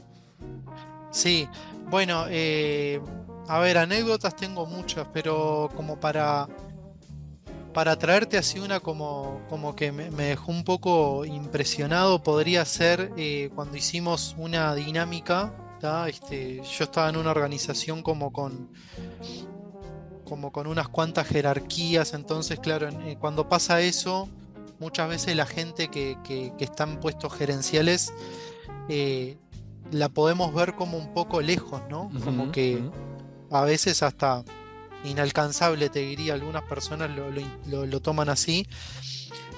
Sí, 1.11 1.46
bueno, 1.90 2.25
eh, 2.31 3.01
a 3.48 3.59
ver, 3.59 3.79
anécdotas 3.79 4.35
tengo 4.35 4.66
muchas, 4.66 5.07
pero 5.12 5.68
como 5.77 6.01
para. 6.01 6.48
Para 7.72 7.96
traerte 7.96 8.37
así 8.37 8.58
una 8.58 8.80
como, 8.80 9.40
como 9.48 9.74
que 9.74 9.92
me, 9.92 10.11
me 10.11 10.24
dejó 10.24 10.50
un 10.52 10.64
poco 10.64 11.24
impresionado, 11.24 12.22
podría 12.22 12.64
ser 12.64 13.12
eh, 13.16 13.50
cuando 13.54 13.76
hicimos 13.76 14.35
una 14.38 14.74
dinámica. 14.74 15.54
Este, 16.06 16.62
yo 16.62 16.85
estaba 16.85 17.08
en 17.08 17.16
una 17.16 17.32
organización 17.32 18.04
como 18.04 18.32
con 18.32 18.70
como 20.24 20.52
con 20.52 20.68
unas 20.68 20.88
cuantas 20.88 21.26
jerarquías, 21.26 22.14
entonces 22.14 22.61
claro, 22.61 22.88
eh, 22.88 23.16
cuando 23.18 23.48
pasa 23.48 23.80
eso, 23.80 24.28
muchas 24.78 25.08
veces 25.08 25.35
la 25.35 25.44
gente 25.44 25.88
que, 25.88 26.16
que, 26.22 26.52
que 26.56 26.64
está 26.64 26.85
en 26.85 27.00
puestos 27.00 27.32
gerenciales 27.35 28.14
eh, 28.88 29.37
la 29.90 30.08
podemos 30.08 30.54
ver 30.54 30.74
como 30.74 30.96
un 30.96 31.12
poco 31.12 31.40
lejos, 31.42 31.82
¿no? 31.90 32.04
Uh 32.04 32.11
-huh, 32.12 32.24
como 32.24 32.52
que 32.52 32.76
uh 32.76 32.78
-huh. 32.78 33.58
a 33.58 33.64
veces 33.64 34.04
hasta 34.04 34.44
inalcanzable, 35.05 35.88
te 35.88 36.01
diría, 36.01 36.35
algunas 36.35 36.62
personas 36.65 37.11
lo, 37.11 37.31
lo, 37.87 38.01
toman 38.01 38.29
así. 38.29 38.67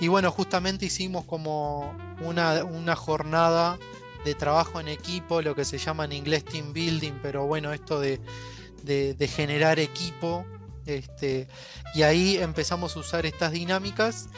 Y 0.01 0.09
bueno, 0.09 0.31
justamente 0.31 0.87
hicimos 0.87 1.25
como 1.25 1.97
una, 2.21 2.65
una 2.65 2.97
jornada 2.97 3.79
de 4.25 4.35
trabajo 4.35 4.81
en 4.81 4.89
equipo, 4.89 5.43
lo 5.43 5.55
que 5.55 5.65
se 5.65 5.79
llama 5.79 6.05
en 6.07 6.13
inglés 6.13 6.45
team 6.45 6.73
building, 6.73 7.13
pero 7.23 7.47
bueno, 7.47 7.73
esto 7.73 8.01
de, 8.01 8.21
de, 8.83 9.29
generar 9.29 9.79
equipo 9.79 10.45
este, 10.87 11.49
y 11.95 12.03
ahí 12.03 12.37
empezamos 12.37 12.97
a 12.97 13.01
usar 13.01 13.27
estas 13.27 13.53
dinámicas 13.53 14.29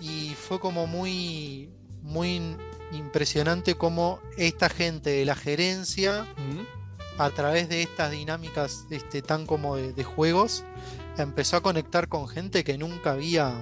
y 0.00 0.34
fue 0.34 0.58
como 0.58 0.86
muy, 0.86 1.70
muy 2.02 2.56
impresionante 2.92 3.74
como 3.74 4.20
esta 4.36 4.68
gente 4.68 5.10
de 5.10 5.24
la 5.24 5.34
gerencia. 5.34 6.26
A 7.18 7.30
través 7.30 7.68
de 7.68 7.82
estas 7.82 8.10
dinámicas 8.10 8.86
este, 8.90 9.22
tan 9.22 9.46
como 9.46 9.76
de, 9.76 10.04
juegos, 10.04 10.64
empezó 11.16 11.56
a 11.56 11.62
conectar 11.62 12.08
con 12.08 12.28
gente 12.28 12.64
que 12.64 12.76
nunca 12.76 13.12
había, 13.12 13.54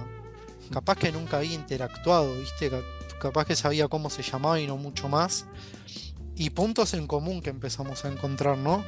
capaz 0.71 0.97
que 0.97 1.11
nunca 1.11 1.37
había 1.37 1.53
interactuado, 1.53 2.33
¿viste? 2.35 2.71
capaz 3.19 3.45
que 3.45 3.55
sabía 3.55 3.87
cómo 3.87 4.09
se 4.09 4.23
llamaba 4.23 4.59
y 4.59 4.67
no 4.67 4.77
mucho 4.77 5.07
más. 5.07 5.45
Y 6.35 6.49
puntos 6.49 6.93
en 6.95 7.05
común 7.05 7.41
que 7.41 7.51
empezamos 7.51 8.05
a 8.05 8.09
encontrar, 8.09 8.57
¿no? 8.57 8.83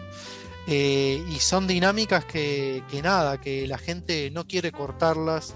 Eh, 0.67 1.23
y 1.29 1.39
son 1.39 1.67
dinámicas 1.67 2.25
que, 2.25 2.83
que, 2.89 3.03
nada, 3.03 3.39
que 3.39 3.67
la 3.67 3.77
gente 3.77 4.31
no 4.31 4.47
quiere 4.47 4.71
cortarlas, 4.71 5.53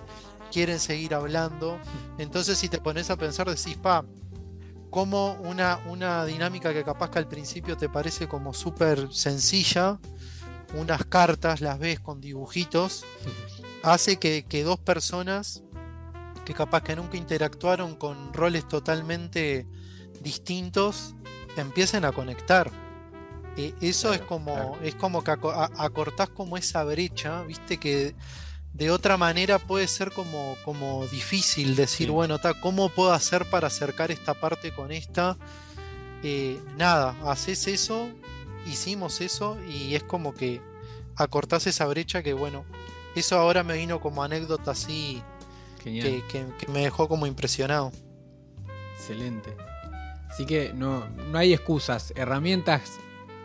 quieren 0.52 0.80
seguir 0.80 1.16
hablando. 1.16 1.80
Entonces 2.20 2.60
si 2.60 2.70
te 2.70 2.80
pones 2.80 3.10
a 3.10 3.18
pensar, 3.18 3.50
decís, 3.50 3.76
pa, 3.76 4.06
como 4.90 5.34
una, 5.34 5.80
una 5.88 6.26
dinámica 6.26 6.74
que 6.74 6.84
capaz 6.84 7.12
que 7.12 7.20
al 7.20 7.28
principio 7.28 7.78
te 7.78 7.90
parece 7.90 8.28
como 8.28 8.54
súper 8.54 9.14
sencilla, 9.14 10.00
unas 10.74 11.06
cartas 11.06 11.62
las 11.62 11.80
ves 11.80 12.00
con 12.00 12.22
dibujitos, 12.22 13.06
hace 13.84 14.18
que, 14.18 14.46
que 14.48 14.64
dos 14.64 14.80
personas 14.80 15.64
que 16.46 16.54
capaz 16.54 16.82
que 16.82 16.96
nunca 16.96 17.18
interactuaron 17.18 17.96
con 17.96 18.34
roles 18.34 18.68
totalmente 18.68 19.68
distintos, 20.22 21.16
empiecen 21.56 22.06
a 22.06 22.12
conectar. 22.12 22.72
Eh, 23.58 23.74
eso 23.82 24.10
claro, 24.10 24.24
es 24.24 24.28
como 24.28 24.54
claro. 24.54 24.78
es 24.84 24.96
como 24.96 25.24
que 25.24 25.32
acortás 25.32 26.30
como 26.30 26.58
esa 26.58 26.84
brecha, 26.84 27.44
viste 27.44 27.78
que 27.78 28.16
de 28.80 28.92
otra 28.92 29.18
manera 29.18 29.60
puede 29.60 29.88
ser 29.90 30.12
como, 30.14 30.56
como 30.64 31.06
difícil 31.08 31.76
decir, 31.76 32.08
sí. 32.08 32.12
bueno, 32.14 32.40
ta, 32.40 32.54
¿cómo 32.54 32.88
puedo 32.88 33.12
hacer 33.12 33.46
para 33.50 33.68
acercar 33.68 34.10
esta 34.10 34.34
parte 34.34 34.74
con 34.74 34.94
esta? 34.94 35.38
Eh, 36.24 36.58
nada, 36.78 37.14
haces 37.30 37.68
eso, 37.68 38.10
hicimos 38.66 39.20
eso 39.20 39.58
y 39.68 39.96
es 39.96 40.04
como 40.04 40.34
que 40.34 40.62
acortás 41.18 41.68
esa 41.68 41.88
brecha 41.88 42.24
que 42.24 42.32
bueno, 42.32 42.64
eso 43.16 43.38
ahora 43.38 43.64
me 43.64 43.76
vino 43.76 44.00
como 44.00 44.24
anécdota 44.24 44.72
así 44.72 45.22
que, 45.84 46.24
que, 46.30 46.46
que, 46.58 46.72
me 46.72 46.80
dejó 46.80 47.10
como 47.10 47.28
impresionado. 47.28 47.92
Excelente. 48.96 49.54
Así 50.30 50.46
que 50.46 50.72
no, 50.74 51.06
no 51.10 51.38
hay 51.38 51.54
excusas, 51.54 52.14
herramientas 52.16 52.94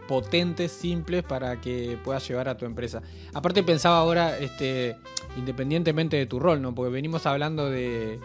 potentes, 0.08 0.72
simples 0.72 1.22
para 1.22 1.60
que 1.60 1.98
puedas 2.04 2.26
llevar 2.26 2.48
a 2.48 2.56
tu 2.56 2.64
empresa. 2.64 3.02
Aparte 3.32 3.62
pensaba 3.62 3.98
ahora, 3.98 4.38
este, 4.38 4.96
independientemente 5.36 6.16
de 6.16 6.26
tu 6.26 6.38
rol, 6.38 6.60
¿no? 6.60 6.74
Porque 6.74 6.90
venimos 6.92 7.26
hablando 7.26 7.70
de, 7.70 8.18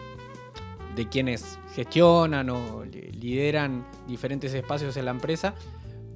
de 0.94 1.08
quienes 1.08 1.58
gestionan 1.74 2.50
o 2.50 2.84
lideran 2.84 3.86
diferentes 4.06 4.52
espacios 4.54 4.96
en 4.96 5.04
la 5.04 5.10
empresa, 5.10 5.54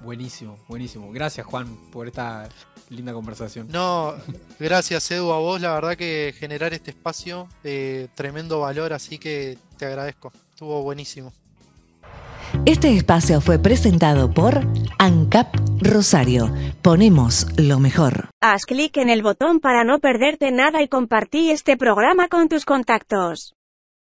Buenísimo, 0.00 0.58
buenísimo. 0.66 1.12
Gracias 1.12 1.46
Juan 1.46 1.76
por 1.92 2.06
esta 2.06 2.48
linda 2.88 3.12
conversación. 3.12 3.68
No, 3.70 4.14
gracias 4.58 5.10
Edu 5.10 5.32
a 5.32 5.38
vos, 5.38 5.60
la 5.60 5.74
verdad 5.74 5.96
que 5.96 6.34
generar 6.38 6.72
este 6.72 6.90
espacio, 6.90 7.48
de 7.62 8.08
tremendo 8.14 8.60
valor, 8.60 8.92
así 8.92 9.18
que 9.18 9.58
te 9.76 9.86
agradezco. 9.86 10.32
Estuvo 10.50 10.82
buenísimo. 10.82 11.32
Este 12.66 12.94
espacio 12.94 13.40
fue 13.40 13.58
presentado 13.58 14.32
por 14.32 14.60
ANCAP 14.98 15.54
Rosario. 15.80 16.52
Ponemos 16.82 17.46
lo 17.56 17.78
mejor. 17.78 18.30
Haz 18.40 18.66
clic 18.66 18.96
en 18.96 19.10
el 19.10 19.22
botón 19.22 19.60
para 19.60 19.84
no 19.84 19.98
perderte 19.98 20.50
nada 20.50 20.82
y 20.82 20.88
compartí 20.88 21.50
este 21.50 21.76
programa 21.76 22.28
con 22.28 22.48
tus 22.48 22.64
contactos. 22.64 23.54